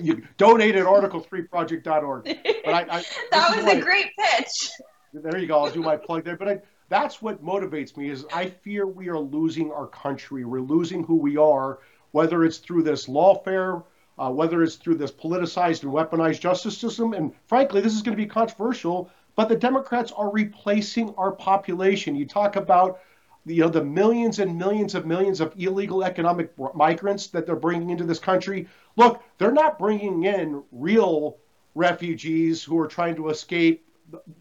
[0.00, 2.24] you donate at article3project.org.
[2.64, 4.70] But I, I that was a great pitch.
[5.12, 5.58] There you go.
[5.58, 6.36] I'll do my plug there.
[6.36, 10.44] But I, that's what motivates me is I fear we are losing our country.
[10.44, 11.80] We're losing who we are,
[12.12, 13.82] whether it's through this lawfare,
[14.18, 17.12] uh, whether it's through this politicized and weaponized justice system.
[17.12, 22.14] And frankly, this is going to be controversial but the Democrats are replacing our population.
[22.14, 23.00] You talk about
[23.44, 27.90] you know the millions and millions of millions of illegal economic migrants that they're bringing
[27.90, 28.68] into this country.
[28.96, 31.38] Look, they're not bringing in real
[31.74, 33.84] refugees who are trying to escape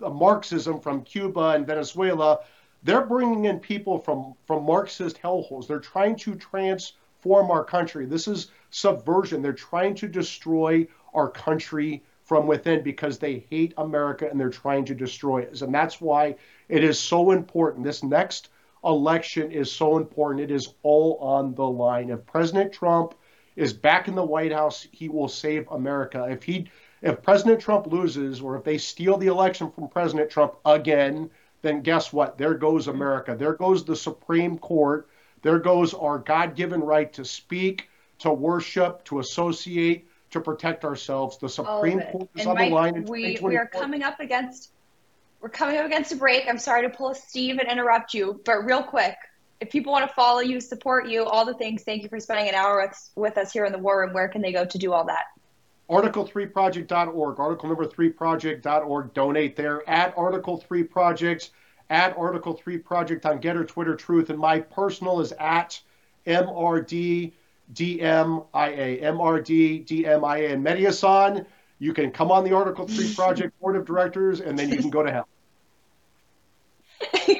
[0.02, 2.40] Marxism from Cuba and Venezuela.
[2.84, 5.68] They're bringing in people from from Marxist hellholes.
[5.68, 8.06] They're trying to transform our country.
[8.06, 9.42] This is subversion.
[9.42, 14.86] They're trying to destroy our country from within because they hate America and they're trying
[14.86, 15.64] to destroy us.
[15.64, 16.38] And that's why
[16.70, 17.84] it is so important.
[17.84, 18.52] This next
[18.86, 20.50] election is so important.
[20.50, 22.10] It is all on the line.
[22.10, 23.16] If President Trump
[23.58, 26.26] is back in the White House, he will save America.
[26.32, 26.70] If he
[27.02, 31.30] if President Trump loses or if they steal the election from President Trump again,
[31.62, 32.38] then guess what?
[32.38, 33.36] There goes America.
[33.38, 35.10] There goes the Supreme Court.
[35.42, 41.38] There goes our God-given right to speak, to worship, to associate, to protect ourselves.
[41.38, 42.96] The Supreme Court is and on Mike, the line.
[42.96, 44.72] In we, we are coming up against
[45.42, 46.46] we're coming up against a break.
[46.48, 49.16] I'm sorry to pull a Steve and interrupt you, but real quick,
[49.60, 52.48] if people want to follow you, support you, all the things, thank you for spending
[52.48, 54.14] an hour with, with us here in the War Room.
[54.14, 55.26] Where can they go to do all that?
[55.90, 59.14] Article3project.org, article number 3project.org.
[59.14, 61.50] Donate there at Article 3 Project,
[61.90, 65.80] at Article 3 Project on Gettr, Twitter, Truth, and my personal is at
[66.26, 67.34] MRD
[67.74, 71.46] DMIA, MRD, DMIA, and Mehdi Hasan.
[71.80, 74.90] You can come on the Article 3 Project Board of Directors, and then you can
[74.90, 75.28] go to hell.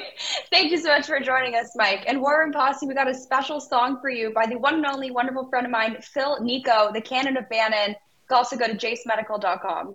[0.50, 2.04] Thank you so much for joining us, Mike.
[2.06, 4.86] And War Room Posse, we got a special song for you by the one and
[4.86, 7.90] only wonderful friend of mine, Phil Nico, the canon of Bannon.
[7.90, 7.96] You
[8.28, 9.94] can also go to jasemedical.com.